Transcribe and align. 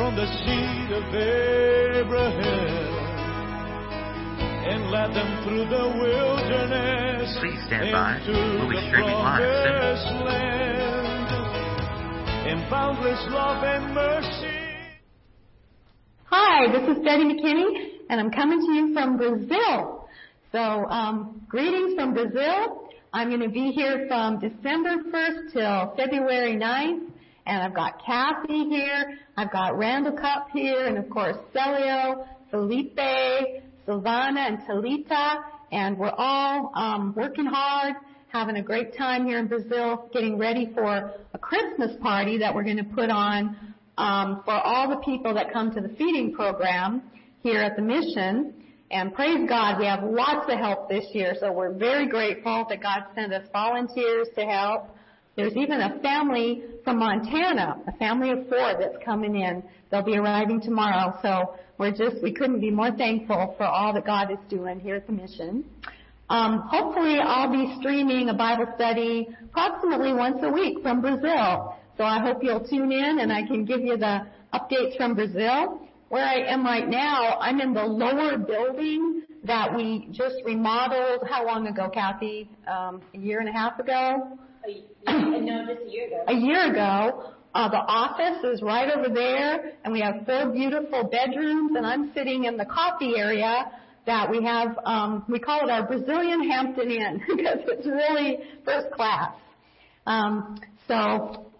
from 0.00 0.16
the 0.16 0.24
seed 0.24 0.90
of 0.96 1.04
Abraham 1.12 2.40
and 4.64 4.90
led 4.90 5.12
them 5.12 5.44
through 5.44 5.66
the 5.68 5.84
wilderness 6.00 7.36
Please 7.38 7.60
stand 7.66 7.92
by. 7.92 8.18
We'll 8.26 8.70
be 8.70 8.80
streaming 8.88 9.12
live 9.12 10.24
land 10.24 11.28
in 12.48 12.70
boundless 12.70 13.20
love 13.28 13.62
and 13.62 13.94
mercy. 13.94 14.56
Hi, 16.24 16.72
this 16.72 16.96
is 16.96 17.04
Betty 17.04 17.24
McKinney, 17.24 17.98
and 18.08 18.20
I'm 18.20 18.30
coming 18.30 18.58
to 18.58 18.72
you 18.72 18.94
from 18.94 19.18
Brazil. 19.18 20.08
So, 20.50 20.86
um, 20.88 21.42
greetings 21.46 21.94
from 21.94 22.14
Brazil. 22.14 22.88
I'm 23.12 23.28
going 23.28 23.42
to 23.42 23.50
be 23.50 23.72
here 23.72 24.06
from 24.08 24.38
December 24.38 24.96
1st 25.12 25.52
till 25.52 25.94
February 25.94 26.56
9th, 26.56 27.09
and 27.46 27.62
I've 27.62 27.74
got 27.74 28.04
Kathy 28.04 28.68
here, 28.68 29.18
I've 29.36 29.52
got 29.52 29.78
Randall 29.78 30.12
Cup 30.12 30.48
here, 30.52 30.86
and 30.86 30.98
of 30.98 31.08
course 31.10 31.36
Celio, 31.54 32.26
Felipe, 32.50 32.96
Silvana, 33.86 34.38
and 34.38 34.58
Talita, 34.60 35.42
and 35.72 35.98
we're 35.98 36.12
all 36.16 36.72
um, 36.74 37.14
working 37.16 37.46
hard, 37.46 37.94
having 38.28 38.56
a 38.56 38.62
great 38.62 38.96
time 38.96 39.26
here 39.26 39.38
in 39.38 39.46
Brazil, 39.46 40.08
getting 40.12 40.38
ready 40.38 40.70
for 40.74 41.12
a 41.34 41.38
Christmas 41.38 41.92
party 42.00 42.38
that 42.38 42.54
we're 42.54 42.64
going 42.64 42.76
to 42.76 42.84
put 42.84 43.10
on 43.10 43.74
um, 43.98 44.42
for 44.44 44.54
all 44.54 44.88
the 44.88 44.96
people 45.04 45.34
that 45.34 45.52
come 45.52 45.72
to 45.74 45.80
the 45.80 45.90
feeding 45.90 46.32
program 46.32 47.02
here 47.42 47.60
at 47.60 47.76
the 47.76 47.82
mission. 47.82 48.54
And 48.90 49.14
praise 49.14 49.48
God, 49.48 49.78
we 49.78 49.86
have 49.86 50.02
lots 50.02 50.50
of 50.50 50.58
help 50.58 50.88
this 50.88 51.04
year, 51.12 51.36
so 51.38 51.52
we're 51.52 51.72
very 51.72 52.08
grateful 52.08 52.66
that 52.68 52.82
God 52.82 53.04
sent 53.14 53.32
us 53.32 53.46
volunteers 53.52 54.28
to 54.34 54.44
help. 54.44 54.96
There's 55.40 55.56
even 55.56 55.80
a 55.80 55.98
family 56.00 56.64
from 56.84 56.98
Montana, 56.98 57.78
a 57.86 57.92
family 57.92 58.28
of 58.28 58.46
four 58.50 58.74
that's 58.78 59.02
coming 59.02 59.36
in. 59.36 59.62
They'll 59.90 60.02
be 60.02 60.18
arriving 60.18 60.60
tomorrow, 60.60 61.18
so 61.22 61.54
we're 61.78 61.92
just, 61.92 62.22
we 62.22 62.30
couldn't 62.30 62.60
be 62.60 62.70
more 62.70 62.90
thankful 62.90 63.54
for 63.56 63.64
all 63.64 63.94
that 63.94 64.04
God 64.04 64.30
is 64.30 64.36
doing 64.50 64.78
here 64.80 64.96
at 64.96 65.06
the 65.06 65.14
mission. 65.14 65.64
Um, 66.28 66.64
hopefully 66.66 67.20
I'll 67.20 67.50
be 67.50 67.74
streaming 67.80 68.28
a 68.28 68.34
Bible 68.34 68.66
study 68.74 69.28
approximately 69.44 70.12
once 70.12 70.40
a 70.42 70.50
week 70.50 70.82
from 70.82 71.00
Brazil. 71.00 71.74
So 71.96 72.04
I 72.04 72.20
hope 72.20 72.42
you'll 72.42 72.68
tune 72.68 72.92
in 72.92 73.20
and 73.20 73.32
I 73.32 73.46
can 73.46 73.64
give 73.64 73.80
you 73.80 73.96
the 73.96 74.26
updates 74.52 74.98
from 74.98 75.14
Brazil. 75.14 75.80
Where 76.10 76.24
I 76.24 76.52
am 76.52 76.66
right 76.66 76.86
now, 76.86 77.38
I'm 77.40 77.62
in 77.62 77.72
the 77.72 77.84
lower 77.84 78.36
building 78.36 79.22
that 79.44 79.74
we 79.74 80.06
just 80.10 80.36
remodeled. 80.44 81.26
How 81.30 81.46
long 81.46 81.66
ago, 81.66 81.88
Kathy? 81.88 82.50
Um, 82.68 83.00
a 83.14 83.18
year 83.18 83.40
and 83.40 83.48
a 83.48 83.52
half 83.52 83.78
ago? 83.78 84.38
A 84.66 84.70
year 85.86 86.06
ago. 86.06 86.24
a 86.28 86.34
year 86.34 86.70
ago. 86.70 87.32
Uh, 87.52 87.68
the 87.68 87.76
office 87.76 88.44
is 88.44 88.62
right 88.62 88.88
over 88.96 89.12
there, 89.12 89.72
and 89.82 89.92
we 89.92 90.00
have 90.00 90.24
four 90.24 90.52
beautiful 90.52 91.04
bedrooms, 91.04 91.72
and 91.76 91.84
I'm 91.84 92.12
sitting 92.14 92.44
in 92.44 92.56
the 92.56 92.64
coffee 92.64 93.14
area 93.16 93.72
that 94.06 94.30
we 94.30 94.44
have, 94.44 94.78
um, 94.84 95.24
we 95.28 95.40
call 95.40 95.60
it 95.66 95.70
our 95.70 95.86
Brazilian 95.86 96.48
Hampton 96.48 96.90
Inn, 96.90 97.22
because 97.36 97.58
it's 97.66 97.86
really 97.86 98.38
first 98.64 98.92
class. 98.92 99.34
Um, 100.06 100.58
so, 100.86 101.50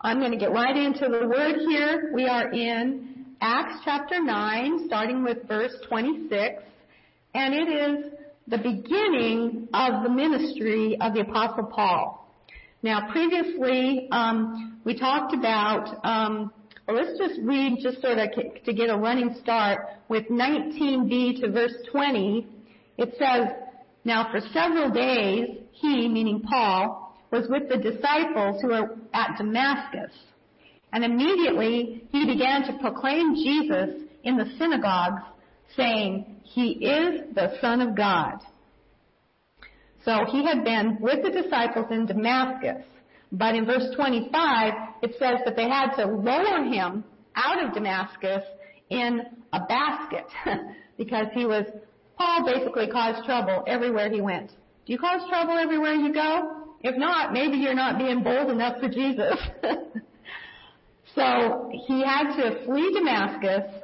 I'm 0.00 0.20
going 0.20 0.32
to 0.32 0.38
get 0.38 0.52
right 0.52 0.76
into 0.76 1.08
the 1.08 1.28
word 1.28 1.56
here. 1.68 2.10
We 2.14 2.26
are 2.26 2.50
in 2.52 3.26
Acts 3.40 3.80
chapter 3.84 4.22
9, 4.22 4.86
starting 4.86 5.22
with 5.22 5.46
verse 5.46 5.74
26, 5.88 6.62
and 7.34 7.54
it 7.54 7.68
is 7.68 8.13
the 8.46 8.58
beginning 8.58 9.68
of 9.72 10.02
the 10.02 10.10
ministry 10.10 10.96
of 11.00 11.14
the 11.14 11.20
Apostle 11.20 11.64
Paul. 11.64 12.28
Now, 12.82 13.10
previously, 13.10 14.08
um, 14.12 14.80
we 14.84 14.98
talked 14.98 15.34
about, 15.34 16.04
um, 16.04 16.52
well, 16.86 16.96
let's 16.96 17.18
just 17.18 17.40
read 17.42 17.78
just 17.82 18.02
sort 18.02 18.18
of 18.18 18.28
to 18.64 18.72
get 18.74 18.90
a 18.90 18.96
running 18.96 19.36
start 19.42 19.86
with 20.08 20.24
19b 20.28 21.40
to 21.40 21.50
verse 21.50 21.74
20. 21.90 22.46
It 22.98 23.14
says, 23.18 23.48
Now 24.04 24.30
for 24.30 24.40
several 24.52 24.90
days, 24.90 25.60
he, 25.72 26.08
meaning 26.08 26.42
Paul, 26.42 27.16
was 27.30 27.46
with 27.48 27.70
the 27.70 27.78
disciples 27.78 28.60
who 28.60 28.68
were 28.68 28.96
at 29.14 29.38
Damascus. 29.38 30.12
And 30.92 31.02
immediately 31.04 32.04
he 32.10 32.26
began 32.26 32.64
to 32.64 32.78
proclaim 32.80 33.34
Jesus 33.34 34.04
in 34.22 34.36
the 34.36 34.52
synagogues, 34.58 35.22
saying, 35.76 36.40
He 36.42 36.72
is 36.72 37.34
the 37.34 37.56
Son 37.60 37.80
of 37.80 37.96
God. 37.96 38.38
So 40.04 40.26
he 40.30 40.44
had 40.44 40.64
been 40.64 40.98
with 41.00 41.22
the 41.22 41.30
disciples 41.30 41.86
in 41.90 42.06
Damascus. 42.06 42.84
But 43.32 43.54
in 43.54 43.64
verse 43.64 43.86
25, 43.96 44.72
it 45.02 45.14
says 45.18 45.38
that 45.44 45.56
they 45.56 45.68
had 45.68 45.94
to 45.96 46.06
lower 46.06 46.64
him 46.64 47.04
out 47.34 47.64
of 47.64 47.74
Damascus 47.74 48.44
in 48.90 49.22
a 49.52 49.60
basket 49.66 50.26
because 50.98 51.26
he 51.32 51.46
was, 51.46 51.64
Paul 52.16 52.44
basically 52.44 52.88
caused 52.88 53.24
trouble 53.24 53.64
everywhere 53.66 54.10
he 54.10 54.20
went. 54.20 54.50
Do 54.86 54.92
you 54.92 54.98
cause 54.98 55.22
trouble 55.28 55.56
everywhere 55.56 55.94
you 55.94 56.12
go? 56.12 56.64
If 56.82 56.96
not, 56.98 57.32
maybe 57.32 57.56
you're 57.56 57.74
not 57.74 57.98
being 57.98 58.22
bold 58.22 58.50
enough 58.50 58.78
for 58.78 58.88
Jesus. 58.88 59.36
so 61.14 61.70
he 61.72 62.04
had 62.04 62.36
to 62.36 62.66
flee 62.66 62.92
Damascus. 62.92 63.83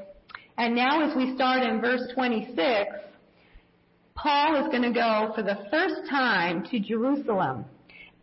And 0.61 0.75
now 0.75 1.09
as 1.09 1.17
we 1.17 1.35
start 1.37 1.63
in 1.63 1.81
verse 1.81 2.03
26, 2.13 2.91
Paul 4.15 4.57
is 4.57 4.69
going 4.69 4.83
to 4.83 4.93
go 4.93 5.33
for 5.35 5.43
the 5.43 5.57
first 5.71 6.07
time 6.11 6.67
to 6.71 6.79
Jerusalem 6.79 7.65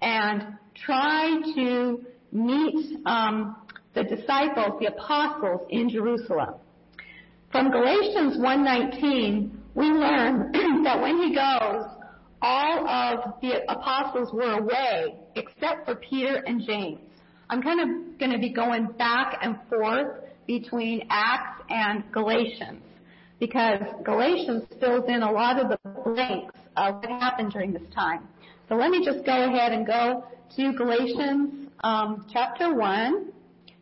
and 0.03 0.43
try 0.75 1.41
to 1.55 2.05
meet 2.31 2.99
um, 3.07 3.55
the 3.95 4.03
disciples, 4.03 4.79
the 4.79 4.85
apostles 4.85 5.61
in 5.71 5.89
Jerusalem. 5.89 6.53
From 7.51 7.71
Galatians 7.71 8.37
1:19, 8.37 9.49
we 9.73 9.85
learn 9.85 10.51
that 10.83 11.01
when 11.01 11.17
he 11.17 11.33
goes, 11.33 11.85
all 12.43 12.87
of 12.87 13.33
the 13.41 13.63
apostles 13.67 14.31
were 14.31 14.59
away 14.59 15.15
except 15.35 15.87
for 15.87 15.95
Peter 15.95 16.43
and 16.45 16.61
James. 16.63 16.99
I'm 17.49 17.63
kind 17.63 17.81
of 17.81 18.19
going 18.19 18.31
to 18.31 18.37
be 18.37 18.53
going 18.53 18.89
back 18.99 19.39
and 19.41 19.57
forth 19.71 20.26
between 20.47 21.05
Acts 21.09 21.61
and 21.69 22.03
Galatians 22.11 22.81
because 23.39 23.79
Galatians 24.03 24.63
fills 24.79 25.05
in 25.07 25.21
a 25.21 25.31
lot 25.31 25.59
of 25.59 25.69
the 25.69 25.77
blanks 26.03 26.55
of 26.75 26.95
what 26.95 27.09
happened 27.09 27.51
during 27.51 27.73
this 27.73 27.83
time. 27.93 28.27
So 28.67 28.75
let 28.75 28.89
me 28.89 29.05
just 29.05 29.25
go 29.25 29.53
ahead 29.53 29.73
and 29.73 29.85
go 29.85 30.23
to 30.55 30.73
Galatians 30.73 31.69
um, 31.83 32.25
chapter 32.31 32.73
1. 32.73 33.31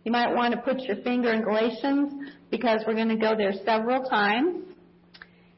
You 0.04 0.12
might 0.12 0.34
want 0.34 0.54
to 0.54 0.60
put 0.60 0.82
your 0.82 0.98
finger 0.98 1.32
in 1.32 1.42
Galatians 1.42 2.32
because 2.52 2.82
we're 2.86 2.96
going 2.96 3.10
to 3.10 3.16
go 3.16 3.36
there 3.36 3.54
several 3.66 4.04
times. 4.04 4.64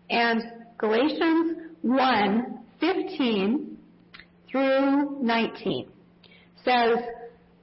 And 0.10 0.42
Galatians 0.78 1.58
1, 1.82 2.60
15 2.80 3.78
through 4.50 5.20
19 5.22 5.90
says, 6.64 6.98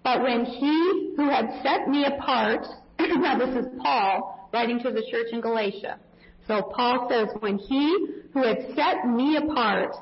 But 0.03 0.23
when 0.23 0.45
he 0.45 1.15
who 1.17 1.31
had 1.31 1.47
set 1.63 1.89
me 1.89 2.05
apart, 2.05 2.67
now 2.99 3.39
this 3.39 3.65
is 3.65 3.67
Paul 3.83 4.49
writing 4.53 4.79
to 4.81 4.91
the 4.91 5.03
church 5.11 5.27
in 5.33 5.41
Galatia. 5.41 5.99
So 6.47 6.63
Paul 6.75 7.09
says, 7.11 7.29
When 7.41 7.59
he 7.59 8.07
who 8.33 8.43
had 8.43 8.75
set 8.77 9.07
me 9.07 9.37
apart, 9.37 9.95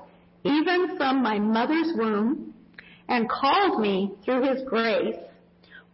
even 0.45 0.97
from 0.97 1.23
my 1.23 1.39
mother's 1.39 1.93
womb, 1.97 2.55
and 3.09 3.29
called 3.29 3.81
me 3.81 4.13
through 4.25 4.43
his 4.43 4.63
grace, 4.69 5.17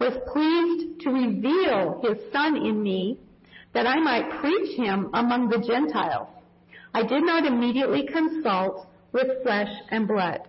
was 0.00 0.14
pleased 0.32 1.00
to 1.00 1.10
reveal 1.10 2.00
his 2.02 2.32
Son 2.32 2.56
in 2.56 2.82
me, 2.82 3.18
that 3.74 3.86
I 3.86 3.98
might 4.00 4.40
preach 4.40 4.76
him 4.76 5.10
among 5.14 5.48
the 5.48 5.58
Gentiles. 5.58 6.28
I 6.94 7.02
did 7.02 7.22
not 7.22 7.44
immediately 7.44 8.06
consult 8.06 8.86
with 9.12 9.42
flesh 9.42 9.70
and 9.90 10.08
blood. 10.08 10.40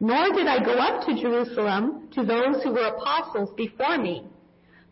Nor 0.00 0.32
did 0.32 0.46
I 0.46 0.64
go 0.64 0.72
up 0.72 1.06
to 1.06 1.20
Jerusalem 1.20 2.08
to 2.14 2.24
those 2.24 2.62
who 2.62 2.72
were 2.72 2.86
apostles 2.86 3.50
before 3.56 3.98
me, 3.98 4.24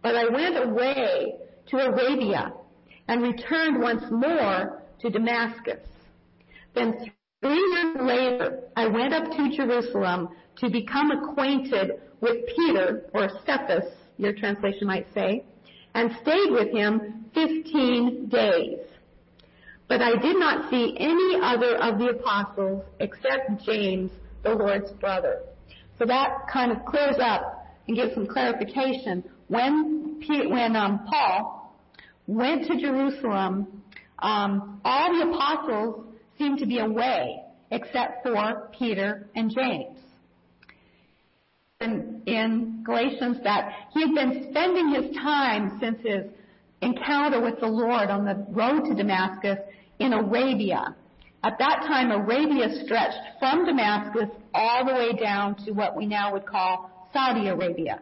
but 0.04 0.14
I 0.14 0.28
went 0.28 0.62
away 0.62 1.34
to 1.70 1.76
Arabia 1.78 2.52
and 3.08 3.22
returned 3.22 3.80
once 3.80 4.04
more 4.10 4.82
to 5.00 5.10
Damascus. 5.10 5.88
Then 6.74 7.10
three 7.42 7.72
years 7.72 7.96
later, 7.98 8.60
I 8.76 8.86
went 8.86 9.14
up 9.14 9.30
to 9.30 9.56
Jerusalem 9.56 10.28
to 10.58 10.68
become 10.68 11.10
acquainted 11.10 11.92
with 12.20 12.36
Peter, 12.54 13.06
or 13.14 13.30
Cephas, 13.46 13.86
your 14.18 14.34
translation 14.34 14.86
might 14.86 15.06
say, 15.14 15.42
and 15.94 16.10
stayed 16.20 16.50
with 16.50 16.70
him 16.70 17.24
15 17.34 18.28
days. 18.28 18.80
But 19.88 20.02
I 20.02 20.16
did 20.20 20.38
not 20.38 20.70
see 20.70 20.96
any 20.98 21.38
other 21.42 21.76
of 21.76 21.98
the 21.98 22.08
apostles 22.08 22.84
except 23.00 23.64
James, 23.64 24.10
the 24.42 24.50
Lord's 24.50 24.92
brother. 24.92 25.40
So 25.98 26.04
that 26.04 26.46
kind 26.52 26.72
of 26.72 26.84
clears 26.84 27.16
up 27.18 27.66
and 27.86 27.96
gives 27.96 28.12
some 28.14 28.26
clarification. 28.26 29.24
When, 29.48 30.22
when 30.26 30.76
um, 30.76 31.00
Paul 31.10 31.76
went 32.26 32.66
to 32.66 32.80
Jerusalem, 32.80 33.82
um, 34.18 34.80
all 34.84 35.12
the 35.12 35.30
apostles 35.30 36.06
seemed 36.38 36.58
to 36.58 36.66
be 36.66 36.78
away 36.78 37.42
except 37.70 38.22
for 38.22 38.70
Peter 38.78 39.28
and 39.34 39.50
James. 39.54 39.98
In 41.80 42.82
Galatians 42.84 43.38
that 43.44 43.70
he 43.92 44.00
had 44.00 44.14
been 44.14 44.46
spending 44.50 44.94
his 44.94 45.14
time 45.16 45.76
since 45.80 45.98
his 46.00 46.24
encounter 46.80 47.42
with 47.42 47.60
the 47.60 47.66
Lord 47.66 48.08
on 48.08 48.24
the 48.24 48.46
road 48.50 48.84
to 48.88 48.94
Damascus 48.94 49.58
in 49.98 50.12
Arabia. 50.12 50.94
At 51.42 51.58
that 51.58 51.84
time, 51.86 52.10
Arabia 52.10 52.84
stretched 52.84 53.18
from 53.38 53.66
Damascus 53.66 54.30
all 54.54 54.86
the 54.86 54.94
way 54.94 55.12
down 55.12 55.56
to 55.66 55.72
what 55.72 55.94
we 55.94 56.06
now 56.06 56.32
would 56.32 56.46
call 56.46 57.08
Saudi 57.12 57.48
Arabia. 57.48 58.00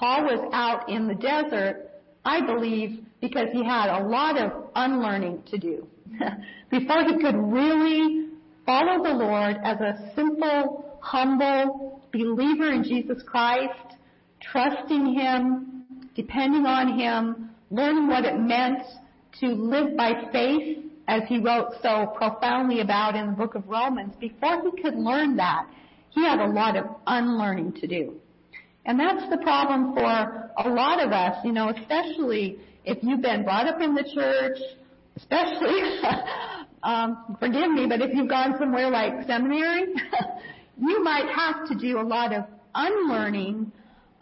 Paul 0.00 0.24
was 0.24 0.50
out 0.54 0.88
in 0.88 1.06
the 1.06 1.14
desert, 1.14 1.90
I 2.24 2.40
believe, 2.40 3.04
because 3.20 3.48
he 3.52 3.62
had 3.62 3.90
a 3.90 4.02
lot 4.02 4.38
of 4.38 4.70
unlearning 4.74 5.42
to 5.50 5.58
do. 5.58 5.86
Before 6.70 7.04
he 7.04 7.18
could 7.18 7.36
really 7.36 8.30
follow 8.64 9.02
the 9.04 9.12
Lord 9.12 9.56
as 9.62 9.78
a 9.80 10.10
simple, 10.16 10.98
humble 11.02 12.00
believer 12.14 12.72
in 12.72 12.82
Jesus 12.82 13.22
Christ, 13.22 13.96
trusting 14.40 15.14
Him, 15.18 15.84
depending 16.14 16.64
on 16.64 16.98
Him, 16.98 17.50
learning 17.70 18.08
what 18.08 18.24
it 18.24 18.38
meant 18.38 18.82
to 19.40 19.48
live 19.48 19.98
by 19.98 20.12
faith, 20.32 20.78
as 21.08 21.22
he 21.28 21.38
wrote 21.40 21.72
so 21.82 22.06
profoundly 22.16 22.80
about 22.80 23.16
in 23.16 23.26
the 23.26 23.32
book 23.32 23.54
of 23.54 23.68
Romans. 23.68 24.14
Before 24.18 24.62
he 24.62 24.82
could 24.82 24.94
learn 24.94 25.36
that, 25.36 25.66
he 26.10 26.22
had 26.22 26.38
a 26.38 26.46
lot 26.46 26.76
of 26.76 26.86
unlearning 27.06 27.72
to 27.80 27.86
do. 27.86 28.19
And 28.86 28.98
that's 28.98 29.28
the 29.30 29.38
problem 29.38 29.94
for 29.94 30.50
a 30.58 30.68
lot 30.68 31.04
of 31.04 31.12
us, 31.12 31.36
you 31.44 31.52
know, 31.52 31.68
especially 31.68 32.58
if 32.84 32.98
you've 33.02 33.20
been 33.20 33.44
brought 33.44 33.66
up 33.66 33.80
in 33.80 33.94
the 33.94 34.04
church, 34.14 34.58
especially, 35.16 36.00
um, 36.82 37.36
forgive 37.38 37.70
me, 37.70 37.86
but 37.86 38.00
if 38.00 38.14
you've 38.14 38.28
gone 38.28 38.54
somewhere 38.58 38.90
like 38.90 39.26
seminary, 39.26 39.92
you 40.80 41.04
might 41.04 41.28
have 41.34 41.68
to 41.68 41.74
do 41.74 42.00
a 42.00 42.02
lot 42.02 42.34
of 42.34 42.44
unlearning 42.74 43.70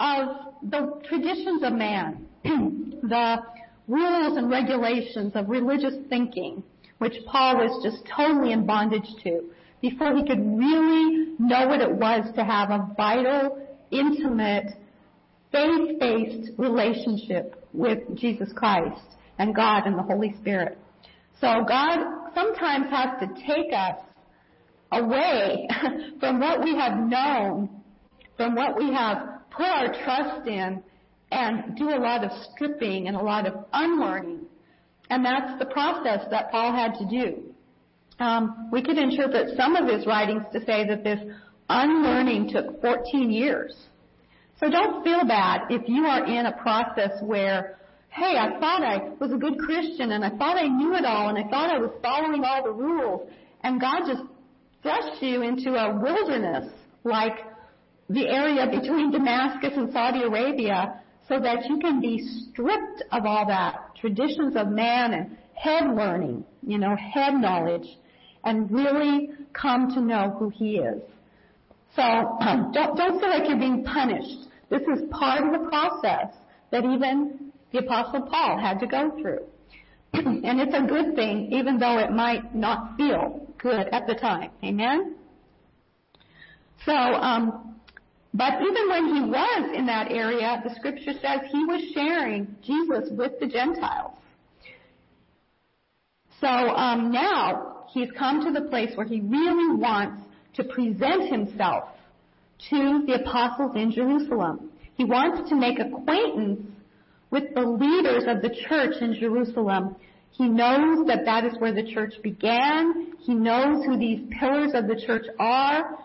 of 0.01 0.29
the 0.63 1.01
traditions 1.09 1.63
of 1.63 1.73
man, 1.73 2.27
the 2.45 3.43
rules 3.87 4.37
and 4.37 4.51
regulations 4.51 5.33
of 5.35 5.49
religious 5.49 5.95
thinking, 6.09 6.63
which 6.99 7.15
Paul 7.27 7.57
was 7.57 7.83
just 7.83 8.05
totally 8.15 8.53
in 8.53 8.67
bondage 8.67 9.09
to, 9.23 9.45
before 9.81 10.15
he 10.17 10.27
could 10.27 10.41
really 10.41 11.35
know 11.39 11.69
what 11.69 11.81
it 11.81 11.93
was 11.93 12.33
to 12.35 12.45
have 12.45 12.71
a 12.71 12.91
vital, 12.97 13.68
intimate, 13.90 14.75
faith-based 15.52 16.52
relationship 16.58 17.67
with 17.73 18.00
Jesus 18.17 18.50
Christ 18.55 19.02
and 19.38 19.55
God 19.55 19.87
and 19.87 19.99
the 19.99 20.02
Holy 20.02 20.35
Spirit. 20.40 20.79
So 21.40 21.64
God 21.67 22.31
sometimes 22.35 22.90
has 22.90 23.20
to 23.20 23.29
take 23.46 23.73
us 23.73 23.99
away 24.93 25.69
from 26.20 26.40
what 26.40 26.62
we 26.62 26.76
have 26.76 26.99
known, 26.99 27.70
from 28.37 28.55
what 28.55 28.76
we 28.76 28.93
have 28.93 29.40
put 29.50 29.67
our 29.67 29.93
trust 30.05 30.46
in, 30.46 30.82
and 31.31 31.76
do 31.76 31.90
a 31.90 31.99
lot 31.99 32.25
of 32.25 32.31
stripping 32.52 33.06
and 33.08 33.17
a 33.17 33.23
lot 33.23 33.46
of 33.46 33.64
unlearning. 33.73 34.46
And 35.11 35.25
that's 35.25 35.58
the 35.58 35.67
process 35.67 36.26
that 36.31 36.50
Paul 36.50 36.73
had 36.73 36.94
to 36.94 37.06
do. 37.06 37.55
Um, 38.19 38.69
we 38.73 38.82
could 38.82 38.99
interpret 38.99 39.56
some 39.56 39.76
of 39.76 39.88
his 39.88 40.06
writings 40.06 40.43
to 40.52 40.61
say 40.61 40.87
that 40.88 41.05
this 41.05 41.20
unlearning 41.69 42.50
took 42.50 42.81
14 42.81 43.31
years. 43.31 43.75
So 44.61 44.69
don't 44.69 45.05
feel 45.05 45.25
bad 45.26 45.62
if 45.70 45.88
you 45.88 46.05
are 46.05 46.25
in 46.26 46.47
a 46.47 46.53
process 46.53 47.12
where, 47.23 47.79
hey, 48.09 48.37
I 48.37 48.59
thought 48.59 48.82
I 48.82 49.11
was 49.20 49.32
a 49.32 49.37
good 49.37 49.59
Christian 49.59 50.12
and 50.12 50.25
I 50.25 50.31
thought 50.31 50.56
I 50.56 50.67
knew 50.67 50.94
it 50.94 51.05
all 51.05 51.29
and 51.29 51.38
I 51.38 51.49
thought 51.49 51.70
I 51.70 51.79
was 51.79 51.91
following 52.03 52.44
all 52.44 52.65
the 52.65 52.73
rules 52.73 53.31
and 53.62 53.81
God 53.81 54.00
just 54.06 54.23
thrust 54.82 55.23
you 55.23 55.43
into 55.43 55.75
a 55.75 55.97
wilderness 55.97 56.73
like 57.05 57.38
the 58.09 58.26
area 58.26 58.67
between 58.67 59.11
Damascus 59.11 59.73
and 59.76 59.93
Saudi 59.93 60.23
Arabia 60.23 61.00
so 61.29 61.38
that 61.38 61.69
you 61.69 61.79
can 61.79 62.00
be 62.00 62.19
stripped 62.19 63.05
of 63.12 63.26
all 63.26 63.47
that 63.47 63.94
traditions 64.00 64.56
of 64.56 64.69
man 64.69 65.12
and 65.12 65.37
head 65.55 65.85
learning, 65.94 66.44
you 66.67 66.79
know, 66.79 66.97
head 66.97 67.35
knowledge, 67.35 67.87
and 68.44 68.71
really 68.71 69.31
come 69.53 69.93
to 69.93 70.00
know 70.00 70.35
who 70.38 70.49
He 70.49 70.76
is. 70.76 71.03
So 71.99 72.05
um, 72.05 72.71
don't, 72.73 72.97
don't 72.97 73.19
feel 73.19 73.29
like 73.29 73.49
you're 73.49 73.59
being 73.59 73.83
punished. 73.83 74.47
This 74.71 74.83
is 74.83 75.11
part 75.11 75.45
of 75.45 75.61
the 75.61 75.69
process 75.69 76.33
that 76.71 76.85
even 76.85 77.50
the 77.73 77.81
Apostle 77.81 78.23
Paul 78.23 78.56
had 78.56 78.79
to 78.79 78.87
go 78.87 79.11
through. 79.21 79.45
and 80.12 80.61
it's 80.61 80.75
a 80.75 80.87
good 80.87 81.17
thing, 81.17 81.50
even 81.50 81.77
though 81.77 81.99
it 81.99 82.12
might 82.12 82.55
not 82.55 82.97
feel 82.97 83.49
good 83.59 83.89
at 83.91 84.06
the 84.06 84.15
time. 84.15 84.53
Amen? 84.62 85.17
So, 86.87 86.93
um, 86.93 87.75
but 88.33 88.55
even 88.62 88.89
when 88.89 89.15
he 89.17 89.21
was 89.29 89.73
in 89.75 89.87
that 89.87 90.12
area, 90.12 90.62
the 90.62 90.73
scripture 90.77 91.15
says 91.15 91.41
he 91.50 91.65
was 91.65 91.83
sharing 91.95 92.55
Jesus 92.62 93.09
with 93.11 93.33
the 93.41 93.49
Gentiles. 93.49 94.15
So 96.41 96.47
um, 96.47 97.11
now 97.11 97.87
he's 97.93 98.11
come 98.17 98.45
to 98.45 98.53
the 98.53 98.69
place 98.69 98.97
where 98.97 99.06
he 99.06 99.21
really 99.21 99.77
wants 99.77 100.28
to 100.59 100.65
present 100.65 101.31
himself 101.31 101.85
to 102.69 103.05
the 103.07 103.23
apostles 103.25 103.77
in 103.77 103.93
Jerusalem. 103.93 104.71
He 104.97 105.05
wants 105.05 105.49
to 105.49 105.57
make 105.57 105.79
acquaintance 105.79 106.61
with 107.31 107.55
the 107.55 107.63
leaders 107.63 108.25
of 108.27 108.43
the 108.43 108.51
church 108.69 108.97
in 109.01 109.15
Jerusalem. 109.15 109.95
He 110.33 110.49
knows 110.49 111.07
that 111.07 111.25
that 111.25 111.45
is 111.45 111.53
where 111.59 111.73
the 111.73 111.85
church 111.85 112.15
began. 112.23 113.13
He 113.21 113.35
knows 113.35 113.85
who 113.85 113.97
these 113.97 114.21
pillars 114.41 114.73
of 114.75 114.89
the 114.89 115.01
church 115.07 115.27
are, 115.39 115.99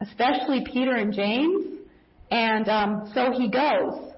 especially 0.00 0.64
Peter 0.72 0.96
and 0.96 1.12
James. 1.12 1.78
And 2.30 2.68
um, 2.68 3.12
so 3.14 3.32
he 3.32 3.50
goes. 3.50 4.12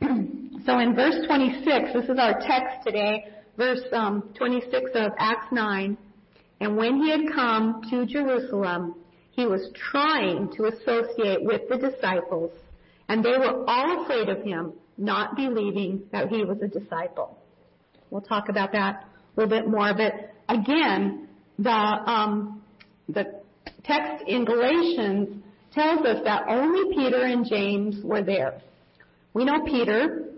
so 0.64 0.78
in 0.78 0.94
verse 0.94 1.26
26, 1.26 1.92
this 1.92 2.04
is 2.04 2.18
our 2.18 2.38
text 2.40 2.86
today, 2.86 3.24
verse 3.56 3.82
um, 3.92 4.30
26 4.36 4.90
of 4.94 5.12
Acts 5.18 5.46
9. 5.50 5.98
And 6.60 6.76
when 6.76 7.02
he 7.02 7.10
had 7.10 7.32
come 7.34 7.82
to 7.90 8.06
Jerusalem, 8.06 8.94
he 9.32 9.46
was 9.46 9.70
trying 9.74 10.50
to 10.56 10.66
associate 10.66 11.42
with 11.42 11.68
the 11.68 11.76
disciples, 11.76 12.52
and 13.08 13.22
they 13.22 13.36
were 13.36 13.64
all 13.68 14.02
afraid 14.02 14.28
of 14.28 14.42
him, 14.42 14.72
not 14.96 15.36
believing 15.36 16.02
that 16.12 16.28
he 16.28 16.44
was 16.44 16.58
a 16.62 16.68
disciple. 16.68 17.36
We'll 18.10 18.22
talk 18.22 18.48
about 18.48 18.72
that 18.72 19.04
a 19.36 19.40
little 19.40 19.50
bit 19.50 19.68
more. 19.68 19.92
But 19.94 20.32
again, 20.48 21.28
the 21.58 21.70
um, 21.70 22.62
the 23.08 23.40
text 23.84 24.24
in 24.26 24.44
Galatians 24.44 25.42
tells 25.72 26.00
us 26.06 26.22
that 26.24 26.44
only 26.48 26.94
Peter 26.94 27.24
and 27.24 27.46
James 27.46 28.02
were 28.02 28.22
there. 28.22 28.60
We 29.34 29.44
know 29.44 29.62
Peter. 29.64 30.30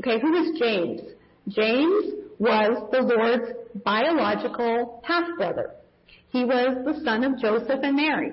Okay, 0.00 0.20
who 0.20 0.34
is 0.34 0.58
James? 0.58 1.02
James 1.48 2.14
was 2.38 2.88
the 2.90 3.00
Lord's 3.02 3.59
biological 3.74 5.02
half-brother. 5.06 5.70
He 6.30 6.44
was 6.44 6.84
the 6.84 7.02
son 7.04 7.24
of 7.24 7.38
Joseph 7.38 7.80
and 7.82 7.96
Mary. 7.96 8.32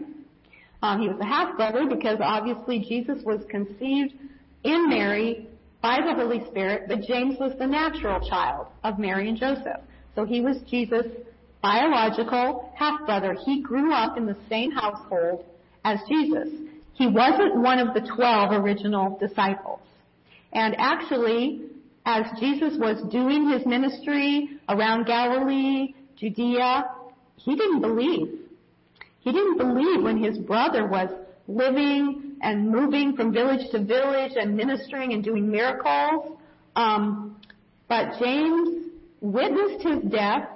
Um, 0.81 1.01
he 1.01 1.07
was 1.07 1.17
a 1.19 1.25
half-brother 1.25 1.87
because 1.89 2.19
obviously 2.21 2.85
Jesus 2.87 3.23
was 3.23 3.41
conceived 3.49 4.13
in 4.63 4.89
Mary 4.89 5.47
by 5.81 5.99
the 6.05 6.13
Holy 6.13 6.45
Spirit, 6.49 6.83
but 6.87 7.01
James 7.01 7.37
was 7.39 7.53
the 7.57 7.67
natural 7.67 8.19
child 8.29 8.67
of 8.83 8.99
Mary 8.99 9.29
and 9.29 9.37
Joseph. 9.37 9.81
So 10.15 10.25
he 10.25 10.41
was 10.41 10.57
Jesus' 10.69 11.07
biological 11.61 12.71
half-brother. 12.75 13.35
He 13.45 13.61
grew 13.61 13.93
up 13.93 14.17
in 14.17 14.25
the 14.25 14.37
same 14.49 14.71
household 14.71 15.45
as 15.83 15.99
Jesus. 16.07 16.49
He 16.93 17.07
wasn't 17.07 17.57
one 17.61 17.79
of 17.79 17.93
the 17.93 18.01
twelve 18.15 18.51
original 18.51 19.17
disciples. 19.19 19.79
And 20.53 20.75
actually, 20.77 21.61
as 22.07 22.25
Jesus 22.39 22.77
was 22.79 23.01
doing 23.11 23.49
his 23.49 23.65
ministry 23.65 24.47
around 24.69 25.05
Galilee, 25.05 25.93
Judea, 26.15 26.85
he 27.35 27.53
didn't 27.53 27.81
believe. 27.81 28.39
He 29.19 29.31
didn't 29.33 29.57
believe 29.57 30.01
when 30.03 30.23
his 30.23 30.37
brother 30.37 30.87
was 30.87 31.09
living 31.49 32.37
and 32.41 32.71
moving 32.71 33.13
from 33.17 33.33
village 33.33 33.69
to 33.71 33.83
village 33.83 34.31
and 34.37 34.55
ministering 34.55 35.11
and 35.11 35.21
doing 35.21 35.51
miracles. 35.51 36.37
Um, 36.77 37.41
but 37.89 38.17
James 38.19 38.87
witnessed 39.19 39.85
his 39.85 39.99
death 40.09 40.47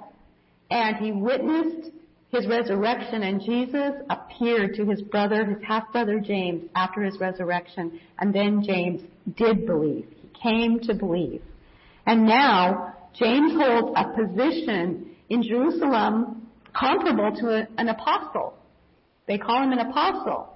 and 0.70 0.96
he 0.96 1.12
witnessed 1.12 1.90
his 2.30 2.46
resurrection 2.46 3.24
and 3.24 3.42
Jesus 3.42 3.92
appeared 4.08 4.74
to 4.76 4.86
his 4.86 5.02
brother, 5.02 5.44
his 5.44 5.62
half-brother 5.62 6.18
James 6.18 6.64
after 6.74 7.02
his 7.02 7.20
resurrection 7.20 8.00
and 8.20 8.34
then 8.34 8.64
James 8.64 9.02
did 9.36 9.66
believe. 9.66 10.06
Came 10.42 10.80
to 10.80 10.94
believe. 10.94 11.42
And 12.06 12.26
now 12.26 12.94
James 13.14 13.52
holds 13.54 13.96
a 13.96 14.04
position 14.16 15.14
in 15.28 15.42
Jerusalem 15.42 16.48
comparable 16.74 17.34
to 17.36 17.48
a, 17.48 17.68
an 17.78 17.88
apostle. 17.88 18.54
They 19.26 19.38
call 19.38 19.62
him 19.62 19.72
an 19.72 19.78
apostle. 19.78 20.48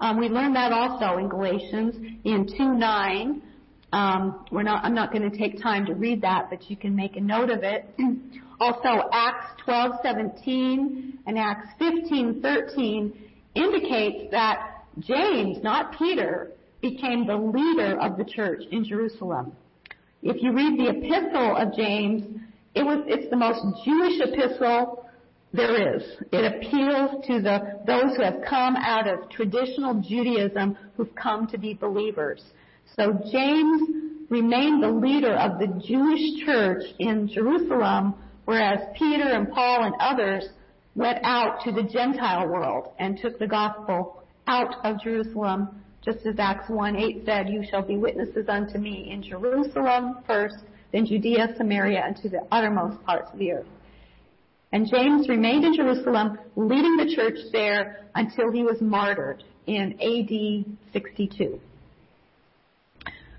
Um, 0.00 0.18
we 0.18 0.28
learned 0.28 0.56
that 0.56 0.72
also 0.72 1.18
in 1.18 1.28
Galatians 1.28 1.94
in 2.24 2.46
2:9. 2.46 3.40
Um, 3.92 4.44
we're 4.50 4.64
not, 4.64 4.84
I'm 4.84 4.94
not 4.94 5.12
going 5.12 5.30
to 5.30 5.36
take 5.36 5.62
time 5.62 5.86
to 5.86 5.94
read 5.94 6.22
that, 6.22 6.50
but 6.50 6.68
you 6.68 6.76
can 6.76 6.96
make 6.96 7.16
a 7.16 7.20
note 7.20 7.50
of 7.50 7.62
it. 7.62 7.88
also, 8.60 9.08
Acts 9.12 9.62
12:17 9.66 11.18
and 11.26 11.38
Acts 11.38 11.68
15:13 11.80 13.12
indicates 13.54 14.30
that 14.32 14.84
James, 14.98 15.62
not 15.62 15.96
Peter, 15.96 16.50
became 16.84 17.26
the 17.26 17.34
leader 17.34 17.98
of 17.98 18.18
the 18.18 18.24
church 18.24 18.62
in 18.70 18.84
Jerusalem. 18.84 19.52
If 20.22 20.42
you 20.42 20.52
read 20.52 20.78
the 20.78 20.90
epistle 20.90 21.56
of 21.56 21.74
James, 21.74 22.24
it 22.74 22.82
was, 22.82 23.04
it's 23.06 23.30
the 23.30 23.36
most 23.36 23.60
Jewish 23.86 24.20
epistle 24.20 25.08
there 25.54 25.96
is. 25.96 26.02
It 26.30 26.44
appeals 26.44 27.24
to 27.26 27.40
the, 27.40 27.80
those 27.86 28.16
who 28.16 28.22
have 28.22 28.42
come 28.46 28.76
out 28.76 29.08
of 29.08 29.30
traditional 29.30 29.94
Judaism 29.94 30.76
who've 30.96 31.14
come 31.14 31.46
to 31.48 31.58
be 31.58 31.72
believers. 31.72 32.42
So 32.96 33.18
James 33.32 34.28
remained 34.28 34.82
the 34.82 34.90
leader 34.90 35.34
of 35.34 35.58
the 35.58 35.68
Jewish 35.86 36.44
church 36.44 36.82
in 36.98 37.28
Jerusalem, 37.28 38.14
whereas 38.44 38.80
Peter 38.98 39.24
and 39.24 39.50
Paul 39.50 39.84
and 39.84 39.94
others 40.00 40.48
went 40.94 41.18
out 41.22 41.62
to 41.64 41.72
the 41.72 41.82
Gentile 41.82 42.46
world 42.46 42.92
and 42.98 43.18
took 43.18 43.38
the 43.38 43.46
gospel 43.46 44.22
out 44.46 44.84
of 44.84 45.00
Jerusalem, 45.02 45.82
just 46.04 46.26
as 46.26 46.34
Acts 46.38 46.68
1 46.68 46.96
8 46.96 47.22
said, 47.24 47.48
You 47.48 47.64
shall 47.68 47.82
be 47.82 47.96
witnesses 47.96 48.48
unto 48.48 48.78
me 48.78 49.10
in 49.10 49.22
Jerusalem 49.22 50.18
first, 50.26 50.56
then 50.92 51.06
Judea, 51.06 51.54
Samaria, 51.56 52.02
and 52.04 52.16
to 52.18 52.28
the 52.28 52.46
uttermost 52.52 53.02
parts 53.04 53.30
of 53.32 53.38
the 53.38 53.52
earth. 53.52 53.66
And 54.72 54.88
James 54.90 55.28
remained 55.28 55.64
in 55.64 55.74
Jerusalem, 55.74 56.38
leading 56.56 56.96
the 56.96 57.14
church 57.14 57.38
there 57.52 58.06
until 58.14 58.50
he 58.50 58.62
was 58.62 58.80
martyred 58.80 59.44
in 59.66 59.92
AD 60.00 60.92
62. 60.92 61.60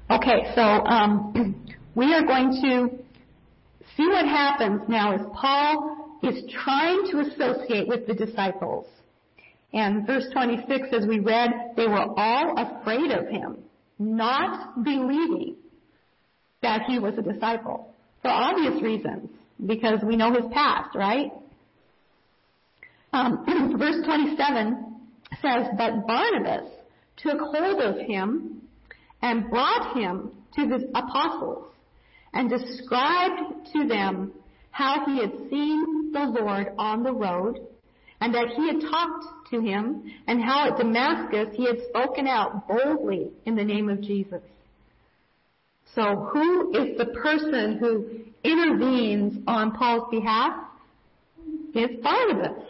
Okay, 0.09 0.51
so 0.55 0.61
um, 0.61 1.65
we 1.95 2.13
are 2.13 2.23
going 2.23 2.51
to 2.63 2.89
see 3.97 4.07
what 4.07 4.25
happens 4.25 4.81
now 4.87 5.13
as 5.13 5.21
Paul 5.33 6.19
is 6.23 6.43
trying 6.63 7.05
to 7.11 7.19
associate 7.19 7.87
with 7.87 8.07
the 8.07 8.13
disciples. 8.13 8.85
And 9.73 10.07
verse 10.07 10.25
26, 10.31 10.87
as 10.93 11.05
we 11.05 11.19
read, 11.19 11.51
they 11.75 11.87
were 11.87 12.07
all 12.17 12.55
afraid 12.57 13.11
of 13.11 13.27
him, 13.27 13.57
not 13.99 14.83
believing 14.83 15.55
that 16.61 16.83
he 16.87 16.99
was 16.99 17.17
a 17.17 17.21
disciple. 17.21 17.93
For 18.21 18.29
obvious 18.29 18.81
reasons, 18.81 19.29
because 19.63 19.99
we 20.03 20.15
know 20.15 20.33
his 20.33 20.51
past, 20.51 20.95
right? 20.95 21.31
Um, 23.13 23.45
verse 23.77 24.03
27 24.03 24.85
says, 25.41 25.67
But 25.77 26.07
Barnabas 26.07 26.69
took 27.17 27.39
hold 27.39 27.81
of 27.81 27.97
him 28.07 28.61
and 29.21 29.49
brought 29.49 29.95
him 29.97 30.31
to 30.55 30.67
the 30.67 30.89
apostles 30.95 31.67
and 32.33 32.49
described 32.49 33.67
to 33.73 33.87
them 33.87 34.33
how 34.71 35.05
he 35.05 35.19
had 35.19 35.31
seen 35.49 36.11
the 36.11 36.19
Lord 36.19 36.67
on 36.77 37.03
the 37.03 37.13
road 37.13 37.59
and 38.21 38.33
that 38.33 38.49
he 38.55 38.67
had 38.67 38.81
talked 38.81 39.49
to 39.51 39.59
him 39.59 40.03
and 40.27 40.41
how 40.41 40.69
at 40.69 40.77
Damascus 40.77 41.55
he 41.55 41.65
had 41.65 41.77
spoken 41.89 42.27
out 42.27 42.67
boldly 42.67 43.31
in 43.45 43.55
the 43.55 43.63
name 43.63 43.89
of 43.89 44.01
Jesus. 44.01 44.41
So 45.93 46.29
who 46.33 46.75
is 46.75 46.97
the 46.97 47.05
person 47.05 47.77
who 47.77 48.05
intervenes 48.43 49.43
on 49.47 49.71
Paul's 49.71 50.09
behalf? 50.11 50.53
It's 51.73 52.01
Barnabas. 52.03 52.63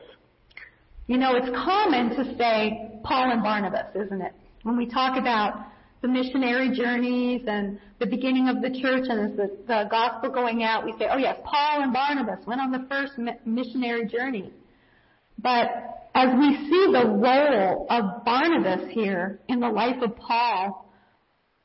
You 1.08 1.18
know, 1.18 1.36
it's 1.36 1.50
common 1.50 2.10
to 2.16 2.38
say 2.38 3.00
Paul 3.04 3.32
and 3.32 3.44
Barnabas, 3.44 3.96
isn't 3.96 4.22
it? 4.22 4.34
When 4.64 4.78
we 4.78 4.88
talk 4.88 5.18
about 5.18 5.68
the 6.02 6.08
missionary 6.08 6.76
journeys 6.76 7.44
and 7.48 7.80
the 8.00 8.06
beginning 8.08 8.48
of 8.48 8.62
the 8.62 8.70
church 8.70 9.06
and 9.10 9.38
the, 9.38 9.58
the 9.68 9.88
gospel 9.90 10.30
going 10.30 10.64
out, 10.64 10.86
we 10.86 10.94
say, 11.00 11.08
oh 11.12 11.18
yes, 11.18 11.38
Paul 11.44 11.84
and 11.84 11.94
Barnabas 11.94 12.46
went 12.46 12.62
on 12.62 12.72
the 12.72 12.86
first 12.90 13.14
missionary 13.46 14.08
journey. 14.08 14.52
But 15.46 16.10
as 16.16 16.30
we 16.40 16.58
see 16.68 16.92
the 16.92 17.06
role 17.06 17.86
of 17.90 18.26
Barnabas 18.26 18.92
here 18.92 19.40
in 19.48 19.60
the 19.60 19.70
life 19.70 20.02
of 20.02 20.18
Paul, 20.18 20.86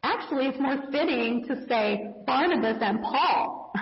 Actually, 0.03 0.47
it's 0.47 0.59
more 0.59 0.79
fitting 0.91 1.45
to 1.47 1.67
say 1.69 2.11
Barnabas 2.27 2.79
and 2.81 3.03
Paul. 3.03 3.73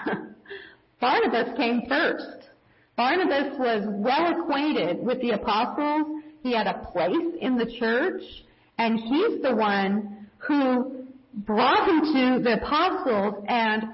Barnabas 1.01 1.57
came 1.57 1.83
first. 1.89 2.49
Barnabas 2.97 3.57
was 3.59 3.85
well 3.87 4.41
acquainted 4.41 5.05
with 5.05 5.21
the 5.21 5.31
apostles. 5.31 6.23
He 6.43 6.53
had 6.53 6.67
a 6.67 6.91
place 6.93 7.37
in 7.41 7.57
the 7.57 7.67
church, 7.79 8.23
and 8.79 8.99
he's 8.99 9.43
the 9.43 9.55
one 9.55 10.29
who 10.39 11.07
brought 11.35 11.89
him 11.89 12.01
to 12.01 12.43
the 12.43 12.61
apostles 12.61 13.45
and 13.47 13.85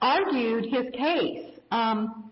argued 0.00 0.66
his 0.66 0.92
case, 0.92 1.58
um, 1.72 2.30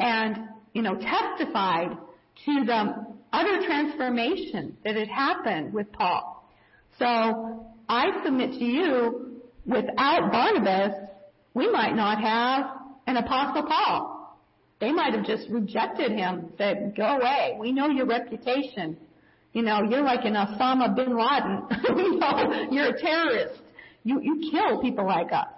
and 0.00 0.48
you 0.72 0.80
know 0.80 0.94
testified 0.94 1.96
to 2.44 2.64
the 2.64 3.06
utter 3.32 3.66
transformation 3.66 4.76
that 4.84 4.96
had 4.96 5.08
happened 5.08 5.72
with 5.72 5.92
Paul. 5.92 6.48
So 6.98 7.66
I 7.88 8.22
submit 8.24 8.52
to 8.52 8.64
you, 8.64 9.40
without 9.66 10.32
Barnabas, 10.32 10.94
we 11.54 11.70
might 11.70 11.94
not 11.94 12.20
have 12.20 12.66
an 13.06 13.16
Apostle 13.16 13.64
Paul. 13.64 14.38
They 14.80 14.92
might 14.92 15.14
have 15.14 15.24
just 15.24 15.48
rejected 15.50 16.12
him, 16.12 16.52
said, 16.56 16.94
go 16.96 17.04
away. 17.04 17.56
We 17.58 17.72
know 17.72 17.88
your 17.88 18.06
reputation. 18.06 18.96
You 19.52 19.62
know, 19.62 19.82
you're 19.82 20.02
like 20.02 20.24
an 20.24 20.34
Osama 20.34 20.94
bin 20.94 21.16
Laden. 21.16 21.96
we 21.96 22.16
know 22.16 22.68
you're 22.70 22.94
a 22.94 23.00
terrorist. 23.00 23.60
You, 24.04 24.20
you 24.22 24.50
kill 24.50 24.80
people 24.80 25.06
like 25.06 25.32
us. 25.32 25.48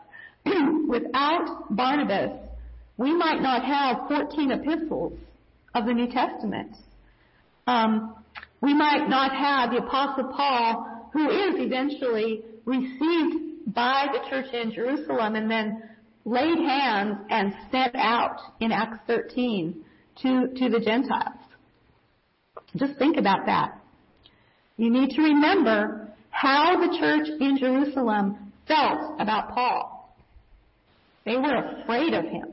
Without 0.88 1.66
Barnabas, 1.70 2.38
we 2.96 3.14
might 3.14 3.42
not 3.42 3.64
have 3.64 4.08
14 4.08 4.52
epistles 4.52 5.18
of 5.74 5.86
the 5.86 5.92
New 5.92 6.08
Testament. 6.10 6.76
Um, 7.66 8.14
we 8.60 8.74
might 8.74 9.08
not 9.08 9.32
have 9.34 9.70
the 9.70 9.78
Apostle 9.78 10.32
Paul 10.36 11.08
who 11.12 11.28
is 11.28 11.54
eventually 11.56 12.42
received 12.64 13.74
by 13.74 14.06
the 14.12 14.28
church 14.28 14.52
in 14.52 14.72
Jerusalem 14.72 15.34
and 15.34 15.50
then 15.50 15.82
laid 16.24 16.58
hands 16.58 17.18
and 17.30 17.54
sent 17.70 17.94
out 17.96 18.36
in 18.60 18.72
Acts 18.72 18.98
13 19.06 19.84
to, 20.22 20.48
to 20.56 20.68
the 20.68 20.80
Gentiles. 20.80 21.38
Just 22.76 22.98
think 22.98 23.16
about 23.16 23.46
that. 23.46 23.80
You 24.76 24.90
need 24.90 25.10
to 25.10 25.22
remember 25.22 26.08
how 26.30 26.76
the 26.80 26.96
church 26.98 27.28
in 27.40 27.58
Jerusalem 27.58 28.52
felt 28.66 29.20
about 29.20 29.52
Paul. 29.54 30.16
They 31.24 31.36
were 31.36 31.82
afraid 31.82 32.14
of 32.14 32.24
him. 32.24 32.52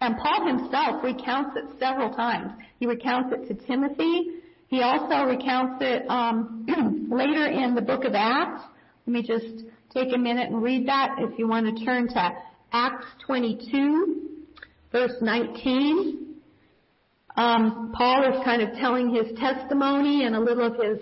And 0.00 0.16
Paul 0.18 0.46
himself 0.46 1.02
recounts 1.02 1.56
it 1.56 1.64
several 1.78 2.10
times. 2.10 2.52
He 2.78 2.86
recounts 2.86 3.34
it 3.34 3.48
to 3.48 3.66
Timothy. 3.66 4.42
He 4.68 4.82
also 4.82 5.24
recounts 5.24 5.76
it 5.80 6.08
um, 6.08 6.66
later 7.10 7.46
in 7.46 7.74
the 7.74 7.82
book 7.82 8.04
of 8.04 8.12
Acts. 8.14 8.62
Let 9.06 9.12
me 9.12 9.22
just 9.22 9.64
take 9.94 10.14
a 10.14 10.18
minute 10.18 10.50
and 10.50 10.62
read 10.62 10.86
that 10.88 11.16
if 11.18 11.38
you 11.38 11.48
want 11.48 11.76
to 11.76 11.84
turn 11.84 12.08
to 12.08 12.32
Acts 12.72 13.06
22, 13.26 14.22
verse 14.92 15.14
19. 15.20 16.34
Um, 17.36 17.92
Paul 17.96 18.32
is 18.32 18.44
kind 18.44 18.62
of 18.62 18.74
telling 18.78 19.14
his 19.14 19.38
testimony 19.38 20.24
and 20.24 20.34
a 20.34 20.40
little 20.40 20.66
of 20.66 20.74
his, 20.74 20.98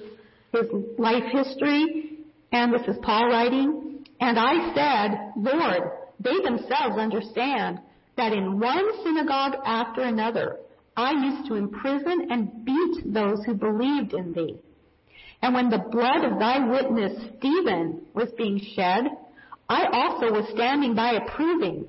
his 0.52 0.66
life 0.98 1.24
history. 1.32 2.18
And 2.52 2.72
this 2.72 2.82
is 2.86 2.96
Paul 3.02 3.28
writing. 3.28 4.04
And 4.20 4.38
I 4.38 4.74
said, 4.74 5.32
Lord, 5.36 5.90
they 6.20 6.40
themselves 6.42 6.96
understand 6.98 7.80
that 8.16 8.32
in 8.32 8.60
one 8.60 9.02
synagogue 9.02 9.54
after 9.64 10.02
another, 10.02 10.58
I 10.96 11.12
used 11.12 11.48
to 11.48 11.54
imprison 11.54 12.28
and 12.30 12.64
beat 12.64 13.12
those 13.12 13.44
who 13.44 13.54
believed 13.54 14.14
in 14.14 14.32
thee. 14.32 14.58
And 15.42 15.54
when 15.54 15.68
the 15.68 15.84
blood 15.90 16.24
of 16.24 16.38
thy 16.38 16.66
witness 16.66 17.12
Stephen 17.38 18.02
was 18.14 18.30
being 18.38 18.60
shed, 18.74 19.04
I 19.68 19.86
also 19.92 20.32
was 20.32 20.48
standing 20.54 20.94
by 20.94 21.14
approving 21.14 21.86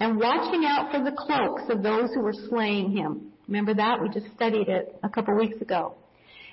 and 0.00 0.18
watching 0.18 0.64
out 0.64 0.90
for 0.90 1.02
the 1.02 1.16
cloaks 1.16 1.62
of 1.70 1.82
those 1.82 2.10
who 2.14 2.20
were 2.20 2.34
slaying 2.48 2.90
him. 2.90 3.32
Remember 3.46 3.74
that? 3.74 4.00
We 4.02 4.08
just 4.08 4.34
studied 4.34 4.68
it 4.68 4.98
a 5.02 5.08
couple 5.08 5.34
weeks 5.36 5.60
ago. 5.60 5.94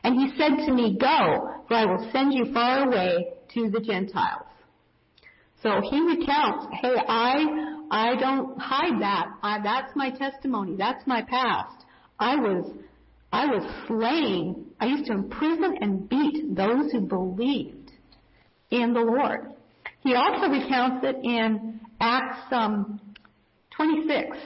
And 0.04 0.16
he 0.16 0.38
said 0.38 0.66
to 0.66 0.74
me, 0.74 0.98
Go, 1.00 1.64
for 1.68 1.74
I 1.74 1.86
will 1.86 2.10
send 2.12 2.34
you 2.34 2.54
far 2.54 2.88
away 2.88 3.34
to 3.54 3.70
the 3.70 3.80
Gentiles. 3.80 4.46
So 5.66 5.82
he 5.82 6.00
recounts, 6.00 6.68
hey, 6.80 6.94
I, 7.08 7.80
I 7.90 8.16
don't 8.20 8.56
hide 8.60 9.02
that. 9.02 9.32
I, 9.42 9.58
that's 9.64 9.96
my 9.96 10.12
testimony. 10.12 10.76
That's 10.78 11.02
my 11.08 11.24
past. 11.24 11.86
I 12.20 12.36
was, 12.36 12.72
I 13.32 13.48
was 13.48 13.64
slaying. 13.88 14.68
I 14.80 14.86
used 14.86 15.06
to 15.06 15.14
imprison 15.14 15.80
and 15.82 16.08
beat 16.08 16.56
those 16.56 16.92
who 16.92 17.02
believed 17.02 17.92
in 18.70 18.94
the 18.94 19.00
Lord. 19.00 19.54
He 20.02 20.14
also 20.14 20.50
recounts 20.50 21.04
it 21.04 21.16
in 21.24 21.80
Acts 22.00 22.46
um, 22.52 23.02
26, 23.76 24.38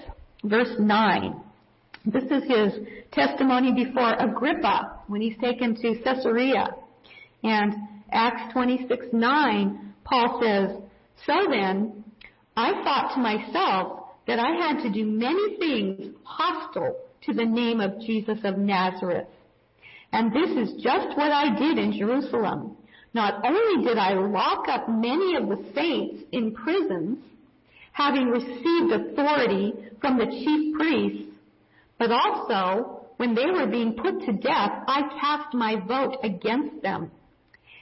verse 0.45 0.73
9. 0.79 1.35
This 2.05 2.23
is 2.31 2.43
his 2.43 2.87
testimony 3.11 3.73
before 3.73 4.13
Agrippa 4.13 5.01
when 5.07 5.19
he's 5.19 5.37
taken 5.41 5.75
to 5.75 6.01
Caesarea. 6.01 6.69
And 7.43 7.73
Acts 8.09 8.53
26, 8.53 9.07
9, 9.11 9.93
Paul 10.05 10.41
says, 10.41 10.88
So 11.25 11.33
then, 11.49 12.03
I 12.55 12.71
thought 12.83 13.13
to 13.15 13.21
myself 13.21 13.99
that 14.27 14.39
I 14.39 14.51
had 14.67 14.83
to 14.83 14.91
do 14.91 15.05
many 15.05 15.57
things 15.57 16.15
hostile 16.23 16.95
to 17.25 17.33
the 17.33 17.45
name 17.45 17.81
of 17.81 17.99
Jesus 17.99 18.39
of 18.43 18.57
Nazareth. 18.57 19.27
And 20.11 20.31
this 20.31 20.49
is 20.51 20.81
just 20.81 21.17
what 21.17 21.31
I 21.31 21.57
did 21.57 21.77
in 21.77 21.93
Jerusalem. 21.97 22.77
Not 23.13 23.43
only 23.45 23.85
did 23.85 23.97
I 23.97 24.13
lock 24.13 24.67
up 24.67 24.87
many 24.87 25.35
of 25.35 25.49
the 25.49 25.71
saints 25.75 26.23
in 26.31 26.53
prisons, 26.53 27.19
having 27.91 28.27
received 28.27 28.91
authority 28.91 29.73
from 29.99 30.17
the 30.17 30.25
chief 30.25 30.75
priests, 30.75 31.35
but 31.97 32.11
also 32.11 33.07
when 33.17 33.35
they 33.35 33.47
were 33.47 33.67
being 33.67 33.93
put 33.93 34.21
to 34.21 34.33
death, 34.33 34.83
I 34.87 35.01
cast 35.19 35.53
my 35.53 35.75
vote 35.85 36.17
against 36.23 36.81
them. 36.81 37.11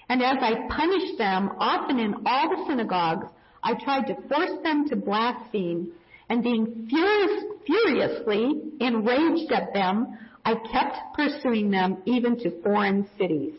And 0.09 0.21
as 0.23 0.37
I 0.41 0.67
punished 0.69 1.17
them, 1.17 1.51
often 1.57 1.99
in 1.99 2.15
all 2.25 2.49
the 2.49 2.65
synagogues, 2.67 3.27
I 3.63 3.73
tried 3.73 4.07
to 4.07 4.15
force 4.27 4.61
them 4.63 4.87
to 4.89 4.95
blaspheme, 4.95 5.91
and 6.29 6.43
being 6.43 6.87
furious, 6.89 7.43
furiously 7.65 8.61
enraged 8.79 9.51
at 9.51 9.73
them, 9.73 10.17
I 10.45 10.55
kept 10.71 10.97
pursuing 11.13 11.71
them 11.71 11.97
even 12.05 12.37
to 12.39 12.61
foreign 12.61 13.07
cities. 13.17 13.53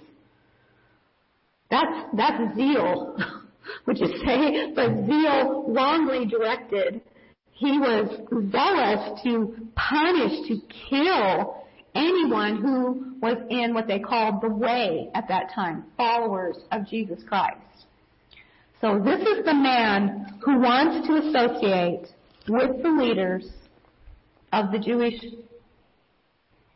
That's, 1.70 2.08
that's 2.14 2.56
zeal, 2.56 3.18
would 3.86 3.98
you 3.98 4.06
say? 4.24 4.72
But 4.74 5.06
zeal 5.06 5.66
wrongly 5.68 6.26
directed. 6.26 7.02
He 7.52 7.78
was 7.78 8.08
zealous 8.50 9.20
to 9.24 9.68
punish, 9.74 10.48
to 10.48 10.60
kill 10.88 11.58
anyone 11.98 12.62
who 12.62 13.18
was 13.20 13.36
in 13.50 13.74
what 13.74 13.86
they 13.86 13.98
called 13.98 14.40
the 14.40 14.48
way 14.48 15.10
at 15.14 15.28
that 15.28 15.50
time, 15.54 15.84
followers 15.96 16.56
of 16.70 16.86
Jesus 16.86 17.20
Christ. 17.28 17.58
So 18.80 19.02
this 19.04 19.20
is 19.20 19.44
the 19.44 19.54
man 19.54 20.38
who 20.44 20.60
wants 20.60 21.06
to 21.08 21.16
associate 21.16 22.06
with 22.48 22.82
the 22.82 22.90
leaders 22.90 23.50
of 24.52 24.70
the 24.70 24.78
Jewish 24.78 25.20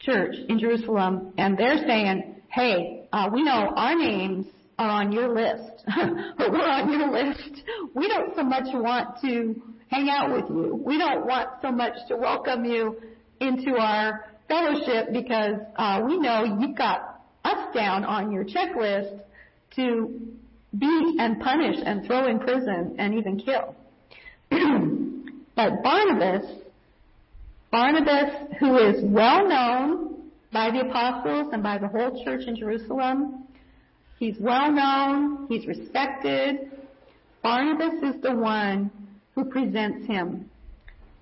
church 0.01 0.35
in 0.49 0.59
Jerusalem, 0.59 1.33
and 1.39 1.57
they're 1.57 1.79
saying, 1.87 2.43
hey, 2.49 3.09
uh, 3.13 3.31
we 3.33 3.45
know 3.45 3.73
our 3.77 3.95
names 3.95 4.47
are 4.79 4.91
on 4.91 5.13
your 5.13 5.33
list, 5.33 5.85
but 6.39 6.51
we're 6.51 6.69
on 6.69 6.91
your 6.91 7.11
list. 7.11 7.63
We 7.95 8.09
don't 8.09 8.35
so 8.35 8.43
much 8.43 8.67
want 8.75 9.21
to 9.23 9.63
hang 9.89 10.09
out 10.11 10.33
with 10.33 10.51
you. 10.51 10.83
We 10.85 10.99
don't 10.99 11.25
want 11.25 11.51
so 11.63 11.71
much 11.71 11.95
to 12.09 12.17
welcome 12.17 12.65
you 12.65 12.97
into 13.41 13.77
our 13.79 14.32
fellowship 14.49 15.13
because 15.13 15.57
uh, 15.77 16.03
we 16.07 16.19
know 16.19 16.45
you've 16.61 16.77
got 16.77 17.21
us 17.45 17.75
down 17.75 18.05
on 18.05 18.31
your 18.33 18.45
checklist 18.45 19.21
to 19.77 20.21
beat 20.79 21.17
and 21.19 21.41
punish 21.41 21.77
and 21.85 22.07
throw 22.07 22.27
in 22.29 22.39
prison 22.39 22.97
and 22.99 23.15
even 23.15 23.39
kill. 23.39 23.75
but 25.57 25.83
Barnabas, 25.83 26.47
Barnabas, 27.71 28.57
who 28.59 28.77
is 28.77 29.03
well 29.03 29.49
known 29.49 30.31
by 30.53 30.71
the 30.71 30.81
apostles 30.81 31.53
and 31.53 31.63
by 31.63 31.79
the 31.79 31.89
whole 31.89 32.23
church 32.25 32.43
in 32.47 32.57
Jerusalem, 32.57 33.47
he's 34.19 34.37
well 34.39 34.71
known, 34.71 35.47
he's 35.49 35.67
respected. 35.67 36.71
Barnabas 37.43 38.15
is 38.15 38.23
the 38.23 38.35
one 38.35 38.91
who 39.35 39.45
presents 39.47 40.07
him. 40.07 40.51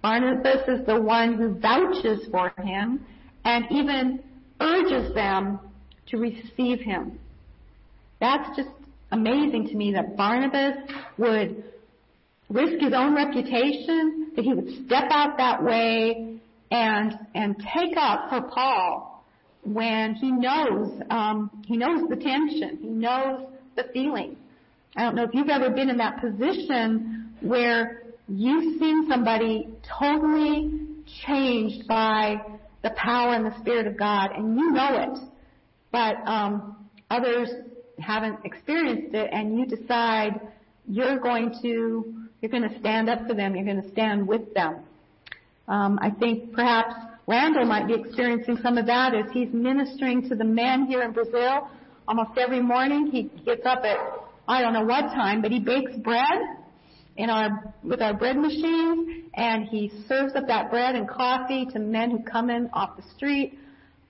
Barnabas 0.03 0.67
is 0.69 0.87
the 0.87 1.01
one 1.01 1.35
who 1.35 1.59
vouches 1.59 2.27
for 2.31 2.53
him 2.63 3.05
and 3.45 3.65
even 3.71 4.23
urges 4.61 5.15
them 5.15 5.59
to 6.09 6.17
receive 6.17 6.81
him. 6.81 7.19
That's 8.21 8.57
just 8.57 8.71
amazing 9.13 9.69
to 9.69 9.75
me 9.75 9.93
that 9.93 10.17
Barnabas 10.17 10.77
would 11.19 11.65
risk 12.49 12.81
his 12.81 12.93
own 12.95 13.15
reputation, 13.15 14.33
that 14.37 14.45
he 14.45 14.53
would 14.53 14.87
step 14.87 15.05
out 15.11 15.37
that 15.39 15.63
way 15.63 16.41
and 16.71 17.19
and 17.35 17.57
take 17.75 17.97
up 17.97 18.29
for 18.29 18.43
Paul 18.43 19.25
when 19.63 20.15
he 20.15 20.31
knows 20.31 21.01
um, 21.11 21.51
he 21.67 21.77
knows 21.77 22.09
the 22.09 22.17
tension, 22.17 22.79
he 22.81 22.89
knows 22.89 23.47
the 23.77 23.85
feeling. 23.93 24.37
I 24.97 25.03
don't 25.03 25.15
know 25.15 25.25
if 25.25 25.31
you've 25.33 25.49
ever 25.49 25.71
been 25.71 25.91
in 25.91 25.99
that 25.99 26.21
position 26.21 27.35
where 27.41 28.03
you've 28.31 28.79
seen 28.79 29.07
somebody 29.09 29.69
totally 29.99 30.71
changed 31.27 31.87
by 31.89 32.41
the 32.83 32.91
power 32.91 33.35
and 33.35 33.45
the 33.45 33.59
Spirit 33.61 33.87
of 33.87 33.99
God, 33.99 34.31
and 34.35 34.59
you 34.59 34.71
know 34.71 34.97
it, 34.97 35.19
but 35.93 36.17
um, 36.27 36.89
others 37.11 37.51
haven't 37.99 38.39
experienced 38.45 39.15
it, 39.15 39.31
and 39.33 39.59
you 39.59 39.67
decide 39.67 40.41
you're 40.89 41.19
going 41.19 41.55
to 41.63 42.15
you're 42.41 42.51
going 42.51 42.69
to 42.69 42.79
stand 42.81 43.11
up 43.11 43.27
for 43.27 43.35
them, 43.35 43.55
you're 43.55 43.67
going 43.67 43.83
to 43.83 43.91
stand 43.91 44.27
with 44.27 44.55
them. 44.55 44.77
Um, 45.69 45.99
I 46.01 46.09
think 46.09 46.55
perhaps 46.55 46.95
Randall 47.27 47.67
might 47.67 47.87
be 47.87 47.95
experiencing 47.95 48.57
some 48.63 48.79
of 48.79 48.87
that 48.87 49.15
as 49.15 49.27
he's 49.33 49.53
ministering 49.53 50.27
to 50.31 50.35
the 50.35 50.45
men 50.45 50.87
here 50.87 51.03
in 51.03 51.13
Brazil. 51.13 51.69
Almost 52.09 52.39
every 52.39 52.63
morning 52.63 53.11
he 53.13 53.25
gets 53.45 53.67
up 53.67 53.85
at 53.85 53.99
I 54.49 54.63
don't 54.63 54.73
know 54.73 54.85
what 54.85 55.03
time, 55.13 55.43
but 55.43 55.51
he 55.53 55.61
bakes 55.61 55.93
bread 55.99 56.60
in 57.17 57.31
our 57.31 57.75
with 57.83 58.01
our 58.01 58.15
bread 58.15 58.37
machines 58.37 59.25
and 59.35 59.67
he 59.67 59.91
serves 60.09 60.35
up 60.35 60.47
that 60.47 60.71
bread 60.71 60.95
and 60.95 61.09
coffee 61.09 61.67
to 61.67 61.79
men 61.79 62.11
who 62.11 62.23
come 62.23 62.51
in 62.51 62.69
off 62.73 62.97
the 62.97 63.03
street. 63.15 63.59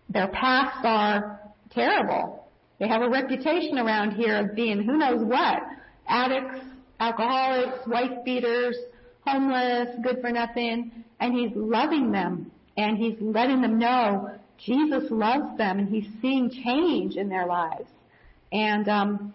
Their 0.09 0.29
pasts 0.29 0.81
are 0.85 1.41
terrible. 1.71 2.49
They 2.79 2.89
have 2.89 3.03
a 3.03 3.09
reputation 3.09 3.79
around 3.79 4.13
here 4.13 4.39
of 4.39 4.55
being 4.55 4.83
who 4.83 4.97
knows 4.97 5.23
what. 5.25 5.63
Addicts, 6.09 6.65
alcoholics, 6.99 7.87
wife 7.87 8.25
beaters, 8.25 8.77
homeless, 9.27 9.89
good 10.03 10.21
for 10.21 10.31
nothing. 10.31 11.05
And 11.21 11.35
he's 11.35 11.53
loving 11.55 12.11
them 12.11 12.51
and 12.77 12.97
he's 12.97 13.17
letting 13.21 13.61
them 13.61 13.79
know 13.79 14.31
Jesus 14.65 15.05
loves 15.11 15.57
them 15.57 15.79
and 15.79 15.89
he's 15.89 16.09
seeing 16.21 16.51
change 16.51 17.17
in 17.17 17.29
their 17.29 17.47
lives. 17.47 17.89
And 18.53 18.89
um, 18.89 19.35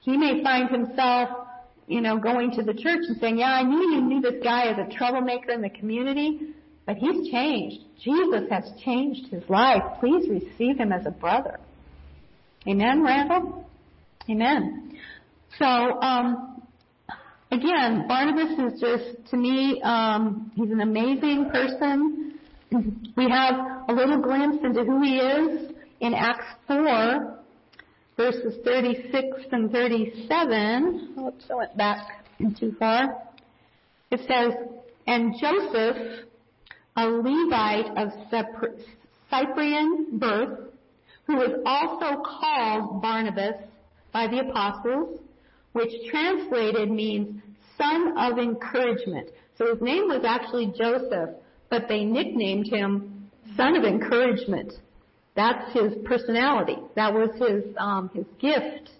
he 0.00 0.16
may 0.16 0.42
find 0.42 0.68
himself, 0.70 1.45
you 1.86 2.00
know, 2.00 2.18
going 2.18 2.50
to 2.52 2.62
the 2.62 2.74
church 2.74 3.00
and 3.08 3.16
saying, 3.20 3.38
yeah, 3.38 3.52
I 3.52 3.62
knew 3.62 3.94
you 3.94 4.00
knew 4.00 4.20
this 4.20 4.42
guy 4.42 4.66
as 4.66 4.76
a 4.78 4.92
troublemaker 4.96 5.52
in 5.52 5.62
the 5.62 5.70
community, 5.70 6.40
but 6.84 6.96
he's 6.96 7.30
changed. 7.30 7.84
Jesus 8.02 8.48
has 8.50 8.64
changed 8.84 9.28
his 9.30 9.42
life. 9.48 9.82
Please 10.00 10.28
receive 10.28 10.78
him 10.78 10.92
as 10.92 11.06
a 11.06 11.10
brother. 11.10 11.58
Amen, 12.68 13.02
Randall? 13.02 13.64
Amen. 14.28 14.98
So, 15.58 15.64
um, 15.64 16.62
again, 17.52 18.06
Barnabas 18.08 18.74
is 18.74 18.80
just, 18.80 19.30
to 19.30 19.36
me, 19.36 19.80
um, 19.82 20.50
he's 20.56 20.70
an 20.70 20.80
amazing 20.80 21.50
person. 21.50 22.22
We 23.16 23.30
have 23.30 23.54
a 23.88 23.92
little 23.92 24.20
glimpse 24.20 24.58
into 24.62 24.84
who 24.84 25.00
he 25.00 25.16
is 25.16 25.72
in 26.00 26.12
Acts 26.12 26.44
4, 26.66 27.38
verses 28.16 28.54
36 28.64 29.26
and 29.52 29.70
37. 29.70 31.14
Oops, 31.18 31.44
I 31.50 31.54
went 31.54 31.76
back 31.76 32.24
too 32.58 32.74
far. 32.78 33.22
It 34.10 34.20
says, 34.20 34.52
And 35.06 35.34
Joseph, 35.40 36.26
a 36.96 37.06
Levite 37.06 37.96
of 37.96 38.08
Cyprian 39.30 40.18
birth, 40.18 40.70
who 41.26 41.36
was 41.36 41.60
also 41.66 42.22
called 42.22 43.02
Barnabas 43.02 43.56
by 44.12 44.28
the 44.28 44.38
apostles, 44.48 45.20
which 45.72 45.92
translated 46.08 46.90
means 46.90 47.42
son 47.76 48.16
of 48.16 48.38
encouragement. 48.38 49.28
So 49.58 49.74
his 49.74 49.82
name 49.82 50.08
was 50.08 50.24
actually 50.24 50.72
Joseph, 50.78 51.30
but 51.68 51.88
they 51.88 52.04
nicknamed 52.04 52.68
him 52.68 53.30
son 53.56 53.76
of 53.76 53.84
encouragement. 53.84 54.72
That's 55.36 55.72
his 55.72 55.92
personality. 56.04 56.78
That 56.96 57.12
was 57.12 57.30
his 57.38 57.64
um, 57.78 58.10
his 58.14 58.26
gift. 58.40 58.90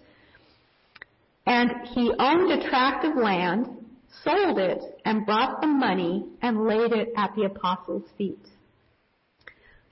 And 1.45 1.71
he 1.93 2.11
owned 2.19 2.51
a 2.51 2.69
tract 2.69 3.05
of 3.05 3.15
land, 3.15 3.67
sold 4.23 4.59
it, 4.59 4.81
and 5.05 5.25
brought 5.25 5.61
the 5.61 5.67
money 5.67 6.25
and 6.41 6.65
laid 6.65 6.91
it 6.91 7.13
at 7.17 7.33
the 7.35 7.43
apostles' 7.43 8.03
feet. 8.17 8.45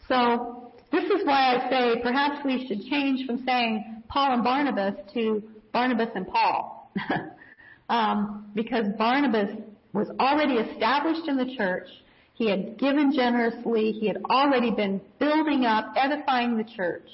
So 0.08 0.74
this 0.92 1.06
is 1.06 1.26
why 1.26 1.56
I 1.56 1.70
say 1.70 2.02
perhaps 2.02 2.46
we 2.46 2.68
should 2.68 2.82
change 2.90 3.26
from 3.26 3.44
saying 3.46 4.04
Paul 4.08 4.34
and 4.34 4.44
Barnabas 4.44 4.96
to 5.14 5.42
Barnabas 5.74 6.10
and 6.14 6.28
Paul. 6.28 6.92
um, 7.90 8.52
because 8.54 8.86
Barnabas 8.98 9.50
was 9.94 10.10
already 10.20 10.56
established 10.56 11.28
in 11.28 11.38
the 11.38 11.56
church. 11.56 11.88
He 12.36 12.50
had 12.50 12.78
given 12.78 13.14
generously. 13.14 13.94
He 13.94 14.08
had 14.08 14.18
already 14.30 14.72
been 14.72 15.02
building 15.20 15.66
up, 15.66 15.94
edifying 15.96 16.58
the 16.58 16.64
church. 16.64 17.10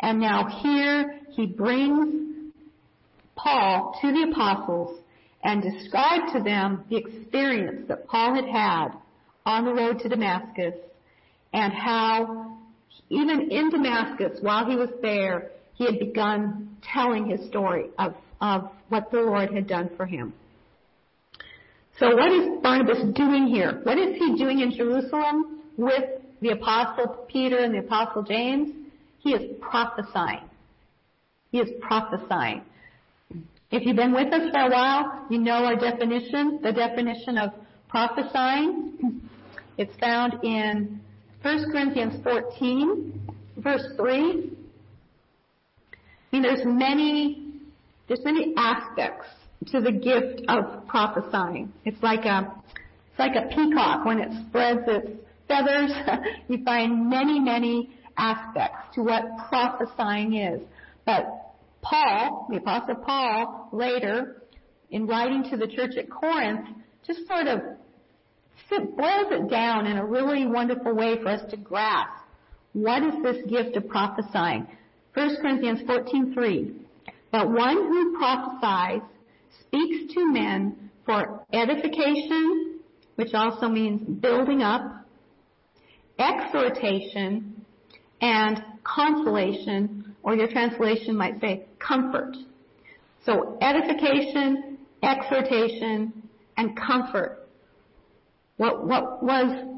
And 0.00 0.20
now 0.20 0.46
here 0.62 1.20
he 1.30 1.46
brings 1.46 2.52
Paul 3.34 3.98
to 4.00 4.12
the 4.12 4.30
apostles 4.30 5.00
and 5.42 5.62
described 5.62 6.32
to 6.32 6.42
them 6.42 6.84
the 6.88 6.96
experience 6.96 7.86
that 7.88 8.06
Paul 8.06 8.34
had 8.34 8.46
had 8.46 8.88
on 9.44 9.64
the 9.64 9.74
road 9.74 9.98
to 10.00 10.08
Damascus 10.08 10.74
and 11.52 11.72
how 11.72 12.58
even 13.08 13.50
in 13.50 13.70
Damascus, 13.70 14.38
while 14.40 14.66
he 14.66 14.76
was 14.76 14.90
there, 15.02 15.50
he 15.74 15.84
had 15.84 15.98
begun 15.98 16.76
telling 16.82 17.26
his 17.26 17.46
story 17.48 17.86
of, 17.98 18.14
of 18.40 18.70
what 18.88 19.10
the 19.10 19.18
Lord 19.18 19.52
had 19.52 19.66
done 19.66 19.90
for 19.96 20.06
him. 20.06 20.32
So 21.98 22.14
what 22.14 22.30
is 22.30 22.60
Barnabas 22.62 22.98
doing 23.14 23.46
here? 23.46 23.80
What 23.84 23.96
is 23.96 24.16
he 24.18 24.36
doing 24.36 24.60
in 24.60 24.70
Jerusalem 24.70 25.62
with 25.78 26.04
the 26.42 26.50
apostle 26.50 27.26
Peter 27.26 27.58
and 27.58 27.74
the 27.74 27.78
apostle 27.78 28.22
James? 28.22 28.74
He 29.18 29.30
is 29.30 29.56
prophesying. 29.62 30.42
He 31.50 31.58
is 31.58 31.70
prophesying. 31.80 32.62
If 33.70 33.86
you've 33.86 33.96
been 33.96 34.12
with 34.12 34.32
us 34.32 34.50
for 34.52 34.60
a 34.60 34.70
while, 34.70 35.26
you 35.30 35.38
know 35.38 35.64
our 35.64 35.74
definition, 35.74 36.60
the 36.62 36.72
definition 36.72 37.38
of 37.38 37.50
prophesying. 37.88 39.22
It's 39.78 39.96
found 39.98 40.44
in 40.44 41.00
1 41.42 41.72
Corinthians 41.72 42.22
14, 42.22 43.20
verse 43.56 43.84
3. 43.96 44.50
I 45.92 46.36
mean, 46.36 46.42
there's 46.42 46.64
many, 46.64 47.54
there's 48.06 48.24
many 48.24 48.52
aspects 48.56 49.28
to 49.72 49.80
the 49.80 49.92
gift 49.92 50.42
of 50.48 50.86
prophesying. 50.86 51.72
It's 51.84 52.02
like 52.02 52.24
a, 52.24 52.52
it's 53.10 53.18
like 53.18 53.32
a 53.36 53.48
peacock 53.48 54.04
when 54.04 54.20
it 54.20 54.30
spreads 54.48 54.82
its 54.86 55.10
feathers. 55.48 55.92
you 56.48 56.64
find 56.64 57.08
many, 57.10 57.40
many 57.40 57.90
aspects 58.16 58.94
to 58.94 59.02
what 59.02 59.24
prophesying 59.48 60.34
is. 60.34 60.62
But 61.04 61.26
Paul, 61.82 62.46
the 62.50 62.56
apostle 62.56 62.96
Paul, 62.96 63.68
later, 63.72 64.42
in 64.90 65.06
writing 65.06 65.44
to 65.50 65.56
the 65.56 65.66
church 65.66 65.96
at 65.96 66.10
Corinth, 66.10 66.66
just 67.06 67.26
sort 67.26 67.46
of 67.46 67.60
boils 68.70 69.28
it 69.30 69.48
down 69.48 69.86
in 69.86 69.96
a 69.96 70.04
really 70.04 70.46
wonderful 70.46 70.94
way 70.94 71.16
for 71.22 71.28
us 71.28 71.50
to 71.50 71.56
grasp 71.56 72.24
what 72.72 73.02
is 73.02 73.14
this 73.22 73.36
gift 73.48 73.76
of 73.76 73.88
prophesying. 73.88 74.66
1 75.14 75.36
Corinthians 75.40 75.80
14:3. 75.82 76.74
But 77.30 77.50
one 77.50 77.76
who 77.76 78.18
prophesies 78.18 79.02
speaks 79.60 80.14
to 80.14 80.32
men 80.32 80.90
for 81.04 81.44
edification, 81.52 82.80
which 83.16 83.34
also 83.34 83.68
means 83.68 84.02
building 84.20 84.62
up, 84.62 84.82
exhortation, 86.18 87.64
and 88.20 88.62
consolation, 88.84 90.14
or 90.22 90.34
your 90.34 90.48
translation 90.48 91.16
might 91.16 91.40
say 91.40 91.66
comfort. 91.78 92.36
So 93.24 93.58
edification, 93.60 94.78
exhortation, 95.02 96.12
and 96.56 96.76
comfort. 96.76 97.48
What, 98.56 98.86
what 98.86 99.22
was 99.22 99.76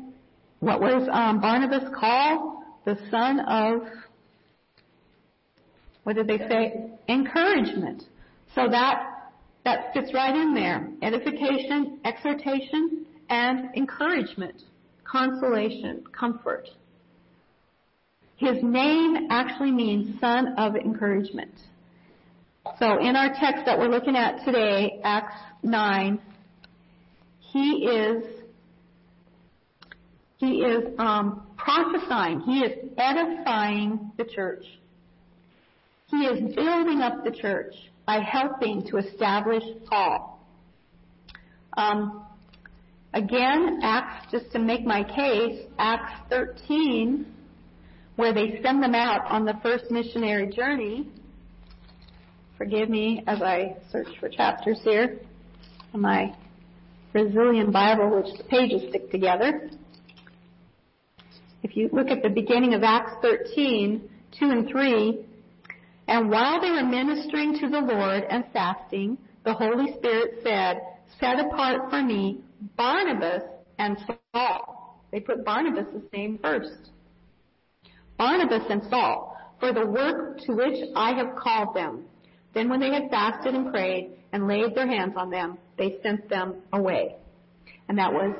what 0.61 0.81
was 0.81 1.09
um, 1.13 1.41
Barnabas 1.41 1.85
called? 1.99 2.65
The 2.85 2.97
son 3.11 3.41
of 3.41 3.83
what 6.03 6.17
did 6.17 6.27
they 6.27 6.39
say? 6.39 6.91
Encouragement. 7.09 8.05
So 8.55 8.63
that 8.71 9.08
that 9.69 9.93
fits 9.93 10.15
right 10.15 10.35
in 10.35 10.55
there. 10.55 10.89
Edification, 11.03 12.01
exhortation, 12.05 13.05
and 13.29 13.69
encouragement, 13.77 14.63
consolation, 15.05 16.05
comfort. 16.19 16.69
His 18.37 18.57
name 18.63 19.29
actually 19.31 19.73
means 19.73 20.19
son 20.21 20.55
of 20.57 20.75
encouragement. 20.75 21.53
So 22.79 22.99
in 22.99 23.15
our 23.15 23.35
text 23.39 23.65
that 23.67 23.79
we're 23.79 23.89
looking 23.89 24.17
at 24.17 24.43
today, 24.45 25.01
Acts 25.05 25.37
9, 25.63 26.19
he 27.41 27.71
is 27.85 28.25
he 30.39 30.61
is 30.61 30.95
um, 30.99 31.43
prophesying. 31.57 32.41
He 32.41 32.61
is 32.61 32.91
edifying 32.97 34.13
the 34.17 34.25
church. 34.25 34.65
He 36.07 36.19
is 36.19 36.55
building 36.55 37.01
up 37.01 37.25
the 37.25 37.33
church 37.33 37.75
by 38.09 38.21
helping 38.21 38.83
to 38.87 38.97
establish 38.97 39.63
Paul. 39.85 40.43
Um, 41.77 42.25
again, 43.13 43.81
Acts, 43.83 44.33
just 44.33 44.51
to 44.53 44.59
make 44.59 44.83
my 44.83 45.05
case, 45.05 45.67
Acts 45.79 46.15
13, 46.31 47.27
where 48.17 48.33
they 48.33 48.61
send 48.63 48.83
them 48.83 48.95
out 48.95 49.31
on 49.31 49.45
the 49.45 49.53
first 49.63 49.91
missionary 49.91 50.51
journey. 50.51 51.11
Forgive 52.57 52.89
me 52.89 53.23
as 53.27 53.43
I 53.43 53.77
search 53.93 54.09
for 54.19 54.31
chapters 54.31 54.81
here 54.85 55.19
in 55.93 56.01
my 56.01 56.35
Brazilian 57.13 57.71
Bible, 57.71 58.23
which 58.23 58.39
the 58.39 58.45
pages 58.45 58.89
stick 58.89 59.11
together. 59.11 59.69
If 61.63 61.77
you 61.77 61.91
look 61.93 62.09
at 62.09 62.23
the 62.23 62.31
beginning 62.31 62.73
of 62.73 62.83
Acts 62.83 63.13
13, 63.21 64.09
2 64.41 64.47
and 64.47 64.67
3, 64.67 65.27
and 66.09 66.31
while 66.31 66.61
they 66.61 66.71
were 66.71 66.85
ministering 66.85 67.59
to 67.61 67.69
the 67.69 67.81
Lord 67.81 68.25
and 68.31 68.45
fasting, 68.53 69.19
the 69.45 69.53
Holy 69.53 69.93
Spirit 69.99 70.41
said, 70.43 70.81
Set 71.21 71.39
apart 71.39 71.91
for 71.91 72.03
me 72.03 72.41
Barnabas 72.77 73.43
and 73.79 73.99
Saul. 74.35 75.03
They 75.13 75.21
put 75.21 75.45
Barnabas' 75.45 76.03
name 76.13 76.39
first. 76.43 76.91
Barnabas 78.17 78.65
and 78.71 78.83
Saul, 78.91 79.37
for 79.61 79.73
the 79.73 79.87
work 79.87 80.39
to 80.41 80.53
which 80.53 80.83
I 80.97 81.13
have 81.13 81.37
called 81.37 81.75
them. 81.75 82.05
Then 82.55 82.71
when 82.71 82.81
they 82.81 82.93
had 82.93 83.11
fasted 83.11 83.55
and 83.55 83.71
prayed 83.71 84.13
and 84.33 84.49
laid 84.49 84.75
their 84.75 84.87
hands 84.87 85.15
on 85.17 85.31
them, 85.31 85.59
they 85.77 85.99
sent 86.03 86.29
them 86.29 86.57
away. 86.73 87.17
And 87.89 87.99
that 87.99 88.13
was 88.13 88.35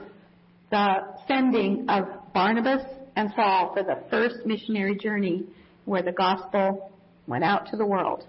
the 0.71 1.17
sending 1.27 1.89
of 1.89 2.05
Barnabas 2.33 2.83
and 3.15 3.31
Saul 3.37 3.75
for 3.75 3.83
the 3.83 4.05
first 4.11 4.47
missionary 4.47 4.97
journey 4.97 5.45
where 5.85 6.03
the 6.03 6.13
gospel 6.13 6.93
went 7.29 7.45
out 7.45 7.71
to 7.71 7.77
the 7.77 7.87
world. 7.87 8.27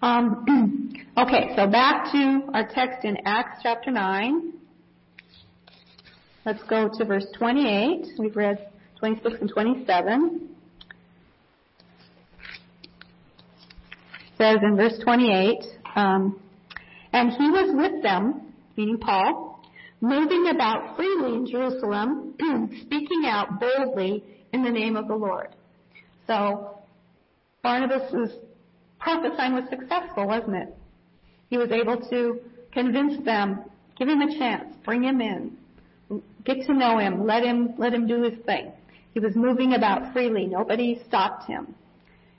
Um, 0.00 0.94
okay, 1.18 1.52
so 1.56 1.66
back 1.66 2.12
to 2.12 2.42
our 2.54 2.66
text 2.66 3.04
in 3.04 3.18
Acts 3.26 3.58
chapter 3.62 3.90
9. 3.90 4.52
Let's 6.46 6.62
go 6.62 6.88
to 6.96 7.04
verse 7.04 7.26
28. 7.36 8.06
We've 8.18 8.36
read 8.36 8.68
26 9.00 9.40
and 9.40 9.50
27. 9.50 10.48
It 14.12 14.38
says 14.38 14.58
in 14.62 14.76
verse 14.76 14.98
28, 15.02 15.58
um, 15.96 16.40
and 17.12 17.32
he 17.32 17.50
was 17.50 17.74
with 17.74 18.02
them, 18.04 18.52
meaning 18.76 18.98
Paul, 18.98 19.60
moving 20.00 20.52
about 20.54 20.94
freely 20.94 21.34
in 21.34 21.46
Jerusalem, 21.50 22.34
speaking 22.82 23.24
out 23.26 23.58
boldly 23.58 24.22
in 24.52 24.62
the 24.62 24.70
name 24.70 24.94
of 24.94 25.08
the 25.08 25.16
Lord. 25.16 25.48
So 26.28 26.77
Barnabas' 27.62 28.32
prophesying 28.98 29.54
was 29.54 29.64
successful, 29.70 30.26
wasn't 30.26 30.56
it? 30.56 30.76
He 31.50 31.58
was 31.58 31.70
able 31.70 31.96
to 32.10 32.40
convince 32.72 33.24
them, 33.24 33.64
give 33.98 34.08
him 34.08 34.20
a 34.20 34.38
chance, 34.38 34.74
bring 34.84 35.02
him 35.02 35.20
in, 35.20 35.56
get 36.44 36.66
to 36.66 36.74
know 36.74 36.98
him, 36.98 37.26
let 37.26 37.44
him 37.44 37.74
let 37.78 37.92
him 37.92 38.06
do 38.06 38.22
his 38.22 38.38
thing. 38.44 38.72
He 39.14 39.20
was 39.20 39.34
moving 39.34 39.74
about 39.74 40.12
freely. 40.12 40.46
Nobody 40.46 41.00
stopped 41.06 41.46
him. 41.46 41.74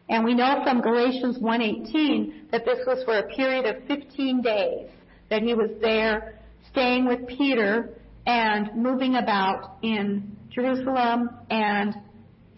And 0.09 0.23
we 0.23 0.33
know 0.33 0.61
from 0.63 0.81
Galatians 0.81 1.37
1:18 1.39 2.51
that 2.51 2.65
this 2.65 2.79
was 2.87 3.03
for 3.03 3.17
a 3.17 3.27
period 3.27 3.65
of 3.65 3.83
15 3.83 4.41
days 4.41 4.89
that 5.29 5.43
he 5.43 5.53
was 5.53 5.69
there 5.81 6.39
staying 6.71 7.05
with 7.05 7.27
Peter 7.27 7.89
and 8.25 8.75
moving 8.75 9.15
about 9.15 9.77
in 9.81 10.35
Jerusalem 10.49 11.29
and 11.49 11.95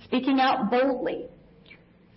speaking 0.03 0.39
out 0.39 0.69
boldly. 0.71 1.27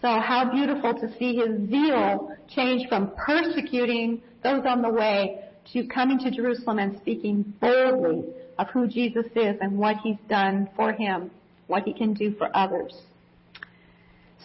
So 0.05 0.21
how 0.21 0.51
beautiful 0.53 0.93
to 0.93 1.19
see 1.19 1.37
his 1.37 1.71
zeal 1.71 2.37
change 2.55 2.87
from 2.91 3.13
persecuting 3.17 4.21
those 4.43 4.61
on 4.69 4.83
the 4.83 4.91
way 4.91 5.47
to 5.73 5.87
coming 5.87 6.19
to 6.19 6.31
Jerusalem 6.31 6.79
and 6.79 6.99
speaking 6.99 7.55
boldly 7.59 8.23
of 8.59 8.69
who 8.69 8.87
Jesus 8.87 9.25
is 9.35 9.57
and 9.63 9.79
what 9.79 9.97
he's 10.05 10.19
done 10.29 10.69
for 10.77 10.93
him, 10.93 11.31
what 11.69 11.85
he 11.85 11.95
can 11.95 12.13
do 12.13 12.35
for 12.35 12.55
others. 12.55 12.95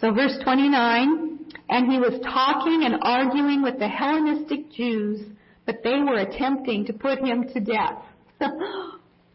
So 0.00 0.14
verse 0.14 0.38
29, 0.42 1.40
and 1.68 1.92
he 1.92 1.98
was 1.98 2.18
talking 2.22 2.84
and 2.86 2.96
arguing 3.02 3.62
with 3.62 3.78
the 3.78 3.86
Hellenistic 3.86 4.72
Jews, 4.72 5.20
but 5.66 5.82
they 5.84 5.98
were 5.98 6.20
attempting 6.20 6.86
to 6.86 6.94
put 6.94 7.18
him 7.18 7.46
to 7.52 7.60
death. 7.60 8.02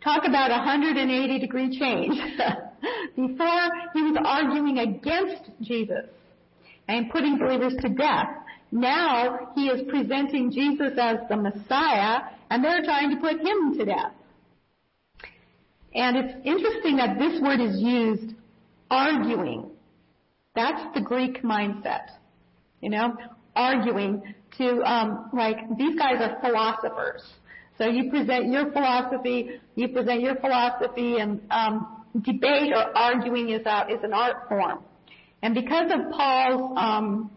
Talk 0.04 0.24
about 0.28 0.50
a 0.50 0.66
180 0.66 1.38
degree 1.38 1.80
change. 1.80 2.20
Before 3.16 3.70
he 3.94 4.02
was 4.02 4.18
arguing 4.26 4.80
against 4.80 5.50
Jesus 5.62 6.06
and 6.88 7.10
putting 7.10 7.38
believers 7.38 7.74
to 7.82 7.90
death. 7.90 8.28
Now 8.72 9.52
he 9.56 9.68
is 9.68 9.88
presenting 9.90 10.52
Jesus 10.52 10.94
as 11.00 11.18
the 11.30 11.38
Messiah 11.38 12.22
and 12.50 12.64
they're 12.64 12.84
trying 12.84 13.12
to 13.12 13.18
put 13.18 13.40
him 13.40 13.78
to 13.78 13.86
death. 13.86 14.12
And 15.94 16.18
it's 16.18 16.34
interesting 16.44 16.98
that 16.98 17.18
this 17.18 17.42
word 17.42 17.62
is 17.62 17.80
used 17.80 18.36
arguing. 18.92 19.72
That's 20.54 20.94
the 20.94 21.02
Greek 21.02 21.42
mindset. 21.42 22.08
You 22.82 22.90
know, 22.90 23.16
arguing 23.56 24.36
to, 24.58 24.82
um, 24.84 25.30
like, 25.34 25.58
these 25.78 25.98
guys 25.98 26.16
are 26.20 26.38
philosophers. 26.42 27.24
So 27.78 27.86
you 27.86 28.10
present 28.10 28.52
your 28.52 28.72
philosophy, 28.72 29.60
you 29.76 29.88
present 29.90 30.22
your 30.22 30.36
philosophy, 30.36 31.18
and 31.18 31.42
um, 31.52 31.95
debate 32.22 32.74
or 32.74 32.98
arguing 32.98 33.50
is, 33.50 33.66
a, 33.66 33.88
is 33.90 34.00
an 34.04 34.14
art 34.14 34.48
form. 34.48 34.80
And 35.42 35.54
because 35.54 35.92
of 35.92 36.12
Paul's 36.12 36.78
um, 36.78 37.32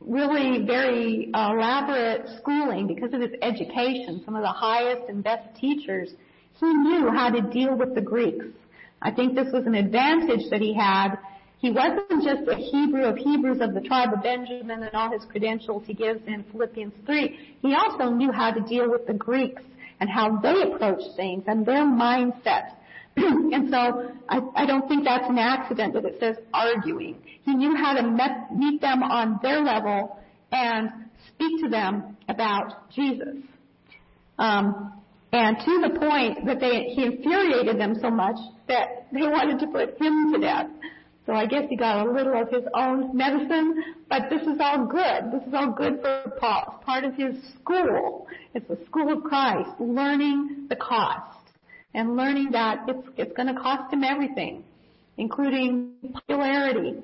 really 0.00 0.64
very 0.66 1.30
elaborate 1.34 2.28
schooling, 2.38 2.86
because 2.86 3.12
of 3.14 3.20
his 3.20 3.32
education, 3.42 4.22
some 4.24 4.36
of 4.36 4.42
the 4.42 4.48
highest 4.48 5.08
and 5.08 5.22
best 5.22 5.54
teachers, 5.58 6.10
he 6.54 6.66
knew 6.66 7.10
how 7.10 7.30
to 7.30 7.40
deal 7.40 7.76
with 7.76 7.94
the 7.94 8.00
Greeks. 8.00 8.46
I 9.02 9.10
think 9.10 9.34
this 9.34 9.48
was 9.52 9.66
an 9.66 9.74
advantage 9.74 10.50
that 10.50 10.60
he 10.60 10.74
had 10.74 11.16
He 11.58 11.70
wasn't 11.70 12.22
just 12.22 12.48
a 12.48 12.56
Hebrew 12.56 13.04
of 13.04 13.16
Hebrews 13.16 13.60
of 13.60 13.72
the 13.72 13.80
tribe 13.80 14.12
of 14.12 14.22
Benjamin 14.22 14.82
and 14.82 14.94
all 14.94 15.10
his 15.10 15.24
credentials 15.24 15.84
he 15.86 15.94
gives 15.94 16.20
in 16.26 16.44
Philippians 16.52 16.92
3. 17.06 17.56
He 17.62 17.74
also 17.74 18.10
knew 18.10 18.30
how 18.30 18.50
to 18.50 18.60
deal 18.60 18.90
with 18.90 19.06
the 19.06 19.14
Greeks 19.14 19.62
and 20.00 20.10
how 20.10 20.36
they 20.38 20.62
approached 20.62 21.16
things 21.16 21.44
and 21.46 21.64
their 21.64 21.84
mindset. 21.84 22.72
and 23.52 23.70
so 23.70 24.12
I, 24.28 24.66
don't 24.66 24.86
think 24.88 25.04
that's 25.04 25.28
an 25.28 25.38
accident 25.38 25.94
that 25.94 26.04
it 26.04 26.16
says 26.20 26.36
arguing. 26.52 27.16
He 27.44 27.54
knew 27.54 27.74
how 27.74 27.94
to 27.94 28.02
meet 28.54 28.80
them 28.82 29.02
on 29.02 29.38
their 29.42 29.62
level 29.62 30.18
and 30.52 30.90
speak 31.28 31.62
to 31.62 31.70
them 31.70 32.16
about 32.28 32.90
Jesus. 32.90 33.36
Um, 34.38 34.92
and 35.32 35.56
to 35.58 35.88
the 35.88 35.98
point 35.98 36.44
that 36.44 36.60
he 36.60 37.04
infuriated 37.04 37.80
them 37.80 37.96
so 38.00 38.10
much 38.10 38.36
that 38.68 39.06
they 39.12 39.22
wanted 39.22 39.60
to 39.60 39.66
put 39.68 39.98
him 39.98 40.32
to 40.34 40.38
death. 40.38 40.66
So 41.24 41.32
I 41.32 41.46
guess 41.46 41.62
he 41.70 41.76
got 41.76 42.06
a 42.06 42.10
little 42.10 42.40
of 42.40 42.50
his 42.50 42.64
own 42.74 43.16
medicine, 43.16 43.82
but 44.10 44.28
this 44.30 44.42
is 44.42 44.58
all 44.60 44.86
good. 44.86 45.32
This 45.32 45.42
is 45.48 45.54
all 45.54 45.72
good 45.72 46.00
for 46.02 46.32
Paul. 46.38 46.74
It's 46.76 46.84
part 46.84 47.04
of 47.04 47.14
his 47.14 47.34
school. 47.54 48.28
It's 48.54 48.68
the 48.68 48.78
school 48.84 49.12
of 49.12 49.24
Christ, 49.24 49.70
learning 49.80 50.66
the 50.68 50.76
cost 50.76 51.35
and 51.96 52.16
learning 52.16 52.50
that 52.52 52.84
it's, 52.86 53.08
it's 53.16 53.36
going 53.36 53.52
to 53.52 53.60
cost 53.60 53.92
him 53.92 54.04
everything, 54.04 54.62
including 55.16 55.92
popularity. 56.12 56.94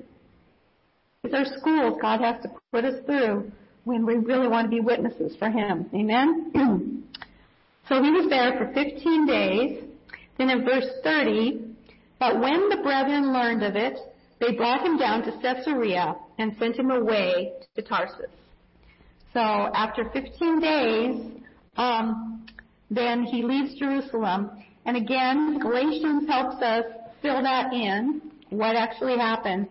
These 1.23 1.33
are 1.33 1.45
schools 1.57 1.97
God 2.01 2.21
has 2.21 2.41
to 2.43 2.51
put 2.71 2.85
us 2.85 3.03
through 3.05 3.51
when 3.85 4.05
we 4.05 4.15
really 4.15 4.47
want 4.47 4.65
to 4.67 4.69
be 4.69 4.79
witnesses 4.79 5.35
for 5.37 5.49
Him. 5.49 5.89
Amen? 5.93 6.51
so 7.89 8.01
he 8.01 8.11
was 8.11 8.29
there 8.29 8.57
for 8.57 8.73
15 8.73 9.25
days. 9.25 9.83
Then 10.37 10.49
in 10.49 10.63
verse 10.63 10.87
30, 11.03 11.61
but 12.19 12.39
when 12.39 12.69
the 12.69 12.77
brethren 12.83 13.33
learned 13.33 13.63
of 13.63 13.75
it, 13.75 13.99
they 14.39 14.53
brought 14.53 14.85
him 14.85 14.97
down 14.97 15.23
to 15.23 15.31
Caesarea 15.41 16.15
and 16.39 16.55
sent 16.57 16.77
him 16.77 16.89
away 16.89 17.53
to 17.75 17.81
Tarsus. 17.81 18.31
So 19.31 19.39
after 19.39 20.09
15 20.09 20.59
days, 20.59 21.41
um, 21.77 22.45
then 22.89 23.23
he 23.23 23.43
leaves 23.43 23.75
Jerusalem. 23.75 24.51
And 24.85 24.97
again, 24.97 25.59
Galatians 25.59 26.27
helps 26.27 26.61
us 26.61 26.85
fill 27.21 27.41
that 27.41 27.73
in, 27.73 28.21
what 28.49 28.75
actually 28.75 29.17
happened. 29.17 29.67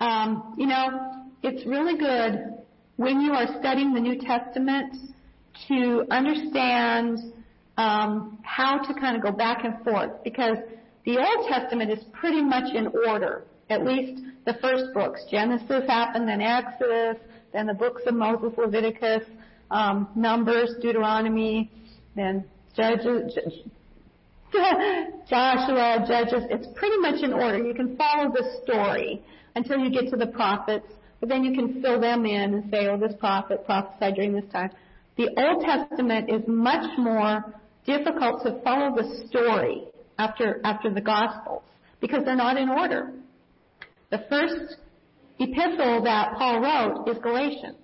Um, 0.00 0.54
you 0.56 0.66
know, 0.66 1.24
it's 1.42 1.66
really 1.66 1.98
good 1.98 2.54
when 2.96 3.20
you 3.20 3.32
are 3.32 3.46
studying 3.58 3.92
the 3.94 4.00
New 4.00 4.18
Testament 4.18 4.96
to 5.68 6.04
understand 6.10 7.18
um, 7.76 8.38
how 8.42 8.78
to 8.78 8.94
kind 8.94 9.16
of 9.16 9.22
go 9.22 9.32
back 9.32 9.64
and 9.64 9.82
forth 9.82 10.22
because 10.22 10.56
the 11.04 11.18
Old 11.18 11.48
Testament 11.48 11.90
is 11.90 12.04
pretty 12.12 12.42
much 12.42 12.74
in 12.74 12.88
order. 13.06 13.44
At 13.70 13.84
least 13.84 14.22
the 14.44 14.54
first 14.60 14.92
books. 14.92 15.20
Genesis 15.30 15.84
happened, 15.88 16.28
then 16.28 16.40
Exodus, 16.40 17.16
then 17.52 17.66
the 17.66 17.74
books 17.74 18.02
of 18.06 18.14
Moses, 18.14 18.52
Leviticus, 18.56 19.24
um, 19.70 20.08
Numbers, 20.14 20.74
Deuteronomy, 20.80 21.70
then 22.14 22.44
Judges, 22.76 23.38
Joshua, 25.28 26.04
Judges. 26.06 26.44
It's 26.50 26.66
pretty 26.74 26.98
much 26.98 27.22
in 27.22 27.32
order. 27.32 27.58
You 27.58 27.74
can 27.74 27.96
follow 27.96 28.30
the 28.30 28.44
story 28.62 29.22
until 29.54 29.78
you 29.78 29.90
get 29.90 30.10
to 30.10 30.16
the 30.16 30.26
prophets, 30.26 30.86
but 31.20 31.28
then 31.28 31.44
you 31.44 31.54
can 31.54 31.82
fill 31.82 32.00
them 32.00 32.24
in 32.26 32.54
and 32.54 32.70
say, 32.70 32.86
oh, 32.88 32.98
this 32.98 33.14
prophet 33.18 33.64
prophesied 33.64 34.14
during 34.14 34.32
this 34.32 34.50
time. 34.52 34.70
The 35.16 35.28
Old 35.36 35.64
Testament 35.64 36.30
is 36.30 36.42
much 36.46 36.98
more 36.98 37.54
difficult 37.84 38.42
to 38.44 38.60
follow 38.62 38.94
the 38.94 39.26
story 39.28 39.84
after, 40.18 40.60
after 40.64 40.92
the 40.92 41.00
Gospels 41.00 41.62
because 42.00 42.24
they're 42.24 42.36
not 42.36 42.56
in 42.56 42.68
order. 42.68 43.12
The 44.10 44.24
first 44.28 44.76
epistle 45.38 46.02
that 46.04 46.34
Paul 46.36 46.60
wrote 46.60 47.08
is 47.08 47.18
Galatians. 47.22 47.76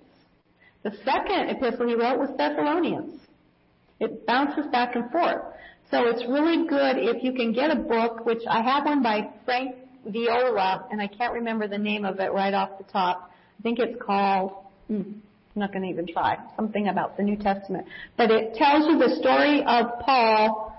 The 0.83 0.91
second 1.03 1.49
epistle 1.49 1.87
he 1.87 1.95
wrote 1.95 2.19
was 2.19 2.29
Thessalonians. 2.37 3.19
It 3.99 4.25
bounces 4.25 4.65
back 4.71 4.95
and 4.95 5.09
forth. 5.11 5.41
So 5.91 6.07
it's 6.07 6.23
really 6.29 6.67
good 6.67 6.97
if 6.97 7.23
you 7.23 7.33
can 7.33 7.51
get 7.51 7.71
a 7.71 7.75
book, 7.75 8.25
which 8.25 8.43
I 8.49 8.61
have 8.61 8.85
one 8.85 9.01
by 9.01 9.29
Frank 9.45 9.75
Viola, 10.05 10.85
and 10.91 11.01
I 11.01 11.07
can't 11.07 11.33
remember 11.33 11.67
the 11.67 11.77
name 11.77 12.05
of 12.05 12.19
it 12.19 12.31
right 12.31 12.53
off 12.53 12.77
the 12.77 12.83
top. 12.85 13.31
I 13.59 13.63
think 13.63 13.79
it's 13.79 14.01
called, 14.01 14.53
hmm, 14.87 15.01
I'm 15.01 15.21
not 15.55 15.73
going 15.73 15.81
to 15.83 15.89
even 15.89 16.07
try, 16.07 16.37
something 16.55 16.87
about 16.87 17.17
the 17.17 17.23
New 17.23 17.35
Testament. 17.35 17.87
But 18.17 18.31
it 18.31 18.53
tells 18.53 18.85
you 18.87 18.99
the 18.99 19.17
story 19.19 19.63
of 19.65 19.99
Paul, 20.05 20.75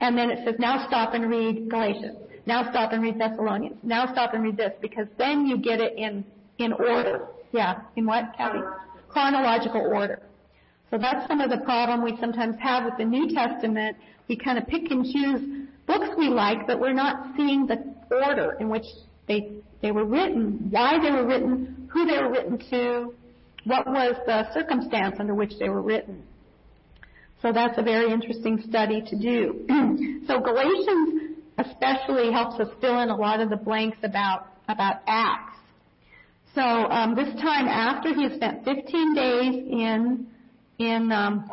and 0.00 0.16
then 0.16 0.30
it 0.30 0.38
says, 0.44 0.54
now 0.58 0.86
stop 0.86 1.12
and 1.12 1.28
read 1.28 1.68
Galatians. 1.68 2.16
Now 2.46 2.70
stop 2.70 2.92
and 2.92 3.02
read 3.02 3.18
Thessalonians. 3.18 3.76
Now 3.82 4.10
stop 4.12 4.32
and 4.32 4.42
read 4.42 4.56
this, 4.56 4.72
because 4.80 5.06
then 5.18 5.46
you 5.46 5.58
get 5.58 5.80
it 5.80 5.98
in, 5.98 6.24
in 6.58 6.72
order. 6.72 7.26
Yeah, 7.52 7.80
in 7.96 8.06
what, 8.06 8.32
Kathy? 8.36 8.60
Chronological 9.08 9.82
order. 9.92 10.22
So 10.90 10.98
that's 10.98 11.26
some 11.28 11.40
of 11.40 11.50
the 11.50 11.58
problem 11.58 12.02
we 12.02 12.16
sometimes 12.20 12.56
have 12.60 12.84
with 12.84 12.96
the 12.98 13.04
New 13.04 13.32
Testament. 13.32 13.96
We 14.28 14.36
kind 14.36 14.58
of 14.58 14.66
pick 14.66 14.90
and 14.90 15.04
choose 15.04 15.68
books 15.86 16.08
we 16.18 16.28
like, 16.28 16.66
but 16.66 16.80
we're 16.80 16.92
not 16.92 17.34
seeing 17.36 17.66
the 17.66 17.94
order 18.10 18.56
in 18.58 18.68
which 18.68 18.86
they 19.28 19.52
they 19.82 19.92
were 19.92 20.04
written, 20.04 20.68
why 20.70 20.98
they 21.02 21.10
were 21.10 21.26
written, 21.26 21.88
who 21.92 22.06
they 22.06 22.18
were 22.18 22.30
written 22.30 22.58
to, 22.70 23.14
what 23.64 23.86
was 23.86 24.16
the 24.26 24.52
circumstance 24.52 25.16
under 25.18 25.34
which 25.34 25.52
they 25.58 25.68
were 25.68 25.80
written. 25.80 26.22
So 27.40 27.52
that's 27.52 27.78
a 27.78 27.82
very 27.82 28.12
interesting 28.12 28.62
study 28.68 29.00
to 29.00 29.16
do. 29.16 29.64
so 30.26 30.40
Galatians 30.40 31.38
especially 31.56 32.32
helps 32.32 32.60
us 32.60 32.68
fill 32.80 33.00
in 33.00 33.08
a 33.08 33.16
lot 33.16 33.40
of 33.40 33.48
the 33.48 33.56
blanks 33.56 33.98
about 34.02 34.48
about 34.68 35.00
Acts. 35.06 35.58
So 36.54 36.62
um, 36.62 37.14
this 37.14 37.32
time 37.40 37.66
after 37.68 38.14
he 38.14 38.24
had 38.24 38.34
spent 38.34 38.64
15 38.64 39.14
days 39.14 39.54
in 39.54 40.26
in 40.80 41.12
um, 41.12 41.50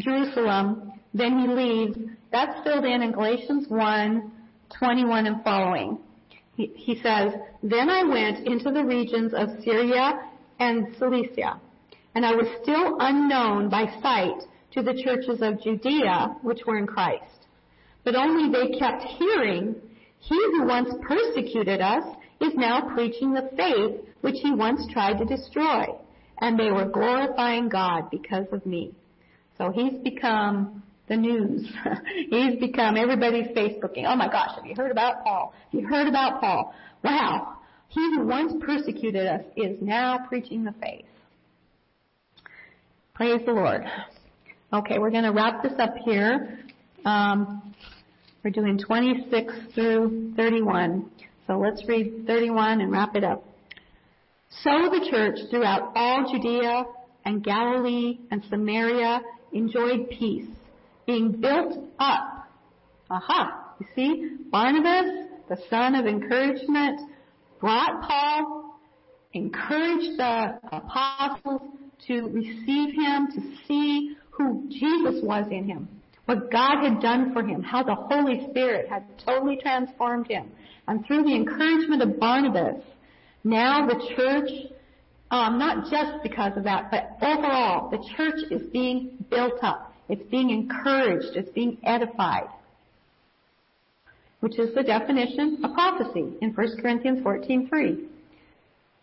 Jerusalem, 0.00 0.92
then 1.12 1.38
he 1.40 1.48
leaves. 1.48 1.98
That's 2.30 2.62
filled 2.62 2.84
in 2.84 3.02
in 3.02 3.12
Galatians 3.12 3.66
1, 3.68 4.32
21 4.78 5.26
and 5.26 5.42
following. 5.42 5.98
He, 6.54 6.66
he 6.74 6.94
says, 7.02 7.32
Then 7.62 7.90
I 7.90 8.04
went 8.04 8.46
into 8.46 8.70
the 8.70 8.84
regions 8.84 9.32
of 9.34 9.48
Syria 9.64 10.20
and 10.60 10.94
Cilicia, 10.98 11.60
and 12.14 12.24
I 12.24 12.34
was 12.34 12.46
still 12.62 12.96
unknown 13.00 13.68
by 13.68 13.86
sight 14.00 14.42
to 14.72 14.82
the 14.82 15.02
churches 15.02 15.40
of 15.42 15.62
Judea 15.62 16.36
which 16.42 16.60
were 16.66 16.78
in 16.78 16.86
Christ. 16.86 17.24
But 18.04 18.14
only 18.14 18.50
they 18.50 18.78
kept 18.78 19.02
hearing, 19.02 19.74
He 20.20 20.36
who 20.36 20.66
once 20.66 20.94
persecuted 21.02 21.80
us 21.80 22.04
is 22.40 22.54
now 22.54 22.92
preaching 22.94 23.32
the 23.32 23.50
faith 23.56 24.06
which 24.20 24.36
he 24.40 24.52
once 24.52 24.86
tried 24.92 25.18
to 25.18 25.24
destroy. 25.24 25.86
And 26.40 26.58
they 26.58 26.70
were 26.70 26.84
glorifying 26.84 27.68
God 27.68 28.10
because 28.10 28.46
of 28.52 28.64
me. 28.64 28.92
So 29.56 29.70
he's 29.70 29.98
become 30.04 30.82
the 31.08 31.16
news. 31.16 31.68
he's 32.30 32.60
become 32.60 32.96
everybody's 32.96 33.48
Facebooking. 33.48 34.04
Oh 34.06 34.14
my 34.14 34.28
gosh, 34.28 34.54
have 34.54 34.66
you 34.66 34.74
heard 34.76 34.92
about 34.92 35.24
Paul? 35.24 35.52
Have 35.72 35.80
you 35.80 35.86
heard 35.86 36.06
about 36.06 36.40
Paul? 36.40 36.74
Wow. 37.02 37.54
He 37.88 38.00
who 38.14 38.26
once 38.26 38.52
persecuted 38.64 39.26
us 39.26 39.42
is 39.56 39.78
now 39.80 40.18
preaching 40.28 40.64
the 40.64 40.74
faith. 40.80 41.06
Praise 43.14 43.40
the 43.46 43.52
Lord. 43.52 43.84
Okay, 44.72 44.98
we're 44.98 45.10
going 45.10 45.24
to 45.24 45.32
wrap 45.32 45.62
this 45.62 45.72
up 45.78 45.94
here. 46.04 46.60
Um, 47.04 47.74
we're 48.44 48.50
doing 48.50 48.78
26 48.78 49.52
through 49.74 50.34
31. 50.36 51.10
So 51.46 51.58
let's 51.58 51.82
read 51.88 52.26
31 52.26 52.82
and 52.82 52.92
wrap 52.92 53.16
it 53.16 53.24
up. 53.24 53.47
So 54.50 54.70
the 54.90 55.06
church 55.10 55.38
throughout 55.50 55.92
all 55.94 56.32
Judea 56.32 56.84
and 57.24 57.44
Galilee 57.44 58.18
and 58.30 58.42
Samaria 58.48 59.20
enjoyed 59.52 60.10
peace, 60.10 60.48
being 61.06 61.32
built 61.32 61.78
up. 61.98 62.48
Aha! 63.10 63.74
You 63.80 63.86
see, 63.94 64.36
Barnabas, 64.50 65.28
the 65.48 65.58
son 65.70 65.94
of 65.94 66.06
encouragement, 66.06 67.00
brought 67.60 68.02
Paul, 68.08 68.80
encouraged 69.32 70.18
the 70.18 70.58
apostles 70.72 71.62
to 72.06 72.28
receive 72.28 72.94
him, 72.94 73.28
to 73.34 73.40
see 73.66 74.16
who 74.30 74.68
Jesus 74.68 75.22
was 75.22 75.46
in 75.50 75.64
him, 75.64 75.88
what 76.24 76.50
God 76.50 76.82
had 76.82 77.00
done 77.00 77.32
for 77.32 77.42
him, 77.42 77.62
how 77.62 77.82
the 77.82 77.94
Holy 77.94 78.48
Spirit 78.50 78.88
had 78.88 79.04
totally 79.24 79.58
transformed 79.60 80.28
him. 80.28 80.50
And 80.86 81.04
through 81.06 81.24
the 81.24 81.34
encouragement 81.34 82.02
of 82.02 82.18
Barnabas, 82.18 82.82
now 83.44 83.86
the 83.86 84.14
church, 84.16 84.50
um, 85.30 85.58
not 85.58 85.90
just 85.90 86.22
because 86.22 86.56
of 86.56 86.64
that, 86.64 86.90
but 86.90 87.16
overall, 87.22 87.90
the 87.90 87.98
church 88.16 88.50
is 88.50 88.68
being 88.70 89.24
built 89.30 89.62
up. 89.62 89.94
It's 90.08 90.28
being 90.30 90.50
encouraged. 90.50 91.36
It's 91.36 91.50
being 91.50 91.78
edified. 91.84 92.48
Which 94.40 94.58
is 94.58 94.74
the 94.74 94.82
definition 94.82 95.58
of 95.64 95.74
prophecy 95.74 96.34
in 96.40 96.52
1 96.54 96.80
Corinthians 96.80 97.20
14.3. 97.24 98.06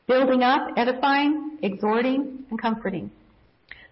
Building 0.08 0.43
up, 0.43 0.69
edifying, 0.78 1.58
exhorting, 1.62 2.45
and 2.50 2.62
comforting. 2.62 3.12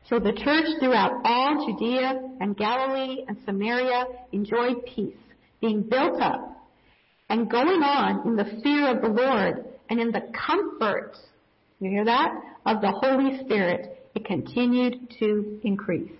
So 0.09 0.19
the 0.19 0.33
church 0.33 0.65
throughout 0.79 1.21
all 1.23 1.65
Judea 1.65 2.29
and 2.39 2.57
Galilee 2.57 3.23
and 3.27 3.37
Samaria 3.45 4.05
enjoyed 4.31 4.85
peace, 4.85 5.15
being 5.61 5.81
built 5.81 6.21
up 6.21 6.53
and 7.29 7.49
going 7.49 7.81
on 7.81 8.27
in 8.27 8.35
the 8.35 8.61
fear 8.61 8.95
of 8.95 9.01
the 9.01 9.07
Lord 9.07 9.72
and 9.89 9.99
in 9.99 10.11
the 10.11 10.21
comfort, 10.47 11.15
you 11.79 11.89
hear 11.89 12.05
that, 12.05 12.31
of 12.65 12.81
the 12.81 12.91
Holy 12.91 13.43
Spirit, 13.45 14.09
it 14.15 14.25
continued 14.25 15.13
to 15.19 15.59
increase. 15.63 16.11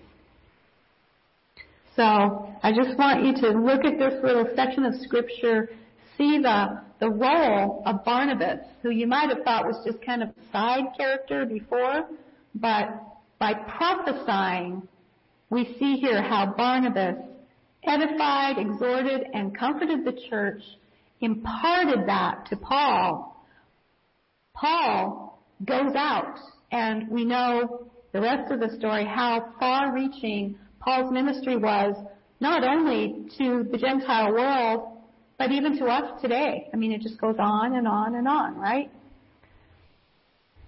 So 1.96 2.02
I 2.02 2.72
just 2.74 2.98
want 2.98 3.24
you 3.24 3.34
to 3.42 3.58
look 3.58 3.84
at 3.84 3.98
this 3.98 4.14
little 4.22 4.46
section 4.56 4.84
of 4.84 4.94
scripture, 5.02 5.70
see 6.18 6.40
the, 6.42 6.80
the 6.98 7.08
role 7.08 7.82
of 7.86 8.04
Barnabas, 8.04 8.60
who 8.82 8.90
you 8.90 9.06
might 9.06 9.28
have 9.28 9.44
thought 9.44 9.64
was 9.64 9.80
just 9.86 10.04
kind 10.04 10.22
of 10.22 10.30
a 10.30 10.52
side 10.52 10.84
character 10.96 11.46
before, 11.46 12.08
but 12.54 12.88
by 13.38 13.54
prophesying, 13.54 14.86
we 15.50 15.76
see 15.78 15.96
here 15.96 16.20
how 16.20 16.52
Barnabas 16.56 17.16
edified, 17.84 18.58
exhorted, 18.58 19.26
and 19.32 19.56
comforted 19.56 20.04
the 20.04 20.18
church, 20.28 20.62
imparted 21.20 22.08
that 22.08 22.46
to 22.50 22.56
Paul. 22.56 23.33
Paul 24.54 25.38
goes 25.64 25.94
out, 25.94 26.38
and 26.70 27.08
we 27.08 27.24
know 27.24 27.86
the 28.12 28.20
rest 28.20 28.50
of 28.52 28.60
the 28.60 28.76
story, 28.78 29.04
how 29.04 29.52
far 29.58 29.92
reaching 29.92 30.56
Paul's 30.80 31.12
ministry 31.12 31.56
was, 31.56 31.96
not 32.40 32.62
only 32.62 33.26
to 33.38 33.64
the 33.70 33.78
Gentile 33.78 34.32
world, 34.32 34.88
but 35.38 35.50
even 35.50 35.76
to 35.78 35.86
us 35.86 36.20
today. 36.22 36.68
I 36.72 36.76
mean, 36.76 36.92
it 36.92 37.00
just 37.00 37.20
goes 37.20 37.36
on 37.38 37.76
and 37.76 37.88
on 37.88 38.14
and 38.14 38.28
on, 38.28 38.56
right? 38.56 38.90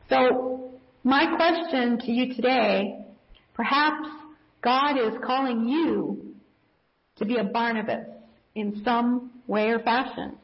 So, 0.08 0.70
my 1.04 1.36
question 1.36 1.98
to 2.00 2.10
you 2.10 2.34
today, 2.34 3.04
perhaps 3.54 4.08
God 4.62 4.96
is 4.98 5.14
calling 5.24 5.68
you 5.68 6.34
to 7.16 7.24
be 7.24 7.36
a 7.36 7.44
Barnabas 7.44 8.06
in 8.54 8.82
some 8.84 9.30
way 9.46 9.68
or 9.68 9.78
fashion. 9.78 10.36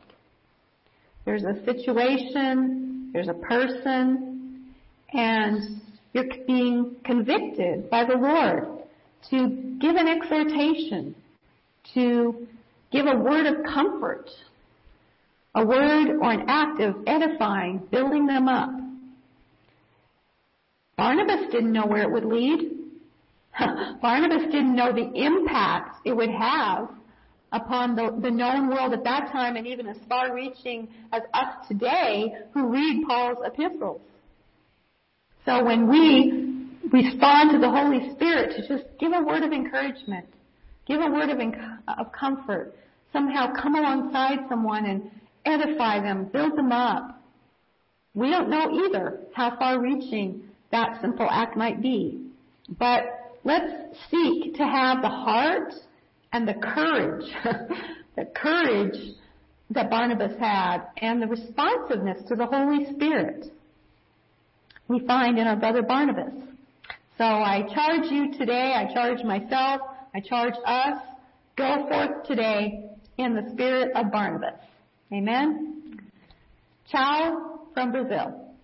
There's 1.25 1.45
a 1.45 1.65
situation, 1.65 2.92
there's 3.13 3.29
a 3.29 3.35
person, 3.35 4.73
and 5.13 5.83
you're 6.13 6.25
being 6.47 6.97
convicted 7.05 7.91
by 7.91 8.05
the 8.05 8.15
Lord 8.15 8.83
to 9.31 9.77
give 9.81 9.97
an 9.97 10.09
exhortation, 10.09 11.15
to 11.95 12.47
give 12.91 13.07
a 13.07 13.17
word 13.17 13.47
of 13.47 13.65
comfort, 13.65 14.31
a 15.55 15.65
word 15.65 16.11
or 16.21 16.31
an 16.31 16.45
act 16.49 16.81
of 16.81 16.97
edifying, 17.07 17.79
building 17.91 18.27
them 18.27 18.49
up. 18.49 18.71
Barnabas 20.97 21.51
didn't 21.51 21.73
know 21.73 21.87
where 21.87 22.03
it 22.03 22.11
would 22.11 22.25
lead. 22.25 22.71
Barnabas 24.01 24.51
didn't 24.51 24.75
know 24.75 24.93
the 24.93 25.11
impact 25.15 26.07
it 26.07 26.17
would 26.17 26.31
have 26.31 26.89
upon 27.53 27.95
the, 27.95 28.17
the 28.21 28.31
known 28.31 28.69
world 28.69 28.93
at 28.93 29.05
that 29.05 29.31
time 29.31 29.57
and 29.57 29.67
even 29.67 29.87
as 29.87 29.99
far 30.09 30.35
reaching 30.35 30.89
as 31.13 31.23
us 31.35 31.67
today 31.69 32.33
who 32.53 32.69
read 32.69 33.05
Paul's 33.07 33.39
epistles. 33.45 34.01
So 35.45 35.65
when 35.65 35.89
we 35.89 36.69
respond 36.91 37.51
to 37.51 37.59
the 37.59 37.71
Holy 37.71 38.11
Spirit 38.15 38.57
to 38.57 38.69
just 38.69 38.89
give 38.99 39.13
a 39.13 39.23
word 39.23 39.43
of 39.43 39.53
encouragement, 39.53 40.27
give 40.87 41.01
a 41.01 41.11
word 41.11 41.31
of, 41.31 41.39
of 41.99 42.13
comfort, 42.13 42.75
somehow 43.13 43.53
come 43.61 43.75
alongside 43.75 44.39
someone 44.49 44.87
and 44.87 45.11
edify 45.45 46.01
them, 46.01 46.25
build 46.33 46.57
them 46.57 46.73
up. 46.73 47.21
We 48.15 48.31
don't 48.31 48.49
know 48.49 48.87
either 48.87 49.21
how 49.35 49.57
far 49.59 49.81
reaching 49.81 50.43
that 50.71 51.01
simple 51.01 51.29
act 51.31 51.57
might 51.57 51.83
be. 51.83 52.27
But 52.79 53.05
let's 53.45 53.99
seek 54.11 54.55
to 54.55 54.65
have 54.65 55.03
the 55.03 55.09
heart 55.09 55.75
and 56.33 56.49
the 56.49 56.55
courage, 56.55 57.25
the 58.17 58.25
courage 58.35 58.99
that 59.71 59.91
Barnabas 59.91 60.39
had 60.39 60.83
and 60.99 61.23
the 61.23 61.27
responsiveness 61.27 62.19
to 62.29 62.35
the 62.35 62.47
Holy 62.47 62.93
Spirit 62.95 63.47
we 64.89 65.01
find 65.07 65.39
in 65.39 65.47
our 65.47 65.57
brother 65.57 65.83
Barnabas. 65.83 66.35
So 67.19 67.25
I 67.25 67.63
charge 67.73 68.11
you 68.11 68.33
today, 68.33 68.75
I 68.75 68.93
charge 68.93 69.23
myself, 69.25 69.81
I 70.15 70.21
charge 70.21 70.55
us, 70.67 70.99
go 71.57 71.87
forth 71.89 72.27
today 72.27 72.91
in 73.19 73.35
the 73.35 73.51
spirit 73.53 73.93
of 73.95 74.11
Barnabas. 74.11 74.61
Amen? 75.13 76.01
Ciao 76.91 77.61
from 77.75 77.93
Brazil. 77.93 78.55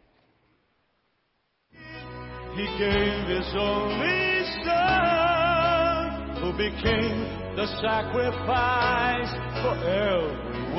He 2.55 2.67
gave 2.79 3.29
his 3.29 3.55
only 3.57 4.43
son 4.65 6.37
who 6.43 6.53
became 6.53 7.38
the 7.59 7.67
sacrifice 7.83 9.35
for 9.63 9.75
everyone. 9.83 10.79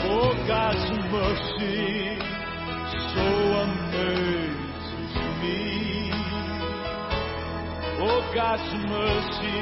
For 0.00 0.32
God's 0.48 0.88
mercy 1.12 2.16
so 3.12 3.28
amazes 3.68 5.12
me. 5.42 6.08
Oh, 8.00 8.24
God's 8.34 8.72
mercy 8.88 9.60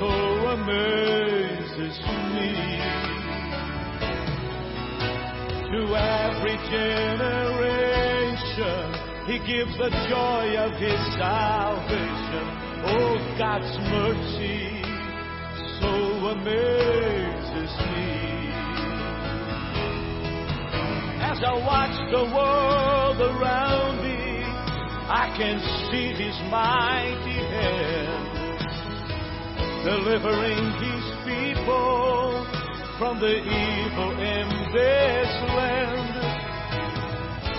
so 0.00 0.12
amazes 0.56 1.96
me. 2.32 2.56
To 5.68 5.80
every 6.00 6.56
generation, 6.72 7.76
He 9.26 9.36
gives 9.44 9.76
the 9.76 9.90
joy 10.08 10.56
of 10.56 10.72
His 10.80 11.00
salvation. 11.18 12.51
Oh, 12.84 13.34
God's 13.38 13.78
mercy 13.78 14.82
so 15.80 15.92
amazes 16.34 17.72
me. 17.78 18.50
As 21.22 21.38
I 21.46 21.54
watch 21.64 21.96
the 22.10 22.24
world 22.34 23.20
around 23.20 24.02
me, 24.02 24.42
I 25.08 25.32
can 25.36 25.60
see 25.90 26.12
His 26.22 26.36
mighty 26.50 27.38
hand 27.54 28.32
delivering 29.84 30.64
His 30.82 31.04
people 31.24 32.46
from 32.98 33.20
the 33.20 33.36
evil 33.36 34.10
in 34.18 34.48
this 34.74 35.30
land. 35.54 36.08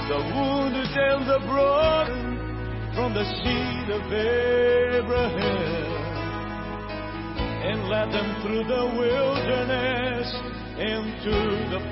The 0.09 0.19
wounded 0.35 0.91
and 0.97 1.27
the 1.29 1.39
broken 1.47 2.32
from 2.95 3.13
the 3.13 3.25
seed 3.25 3.89
of 3.89 4.01
Abraham. 4.13 5.43
And 7.63 7.87
led 7.89 8.11
them 8.11 8.41
through 8.41 8.65
the 8.65 8.85
wilderness 8.97 10.29
into 10.77 11.69
the 11.69 11.83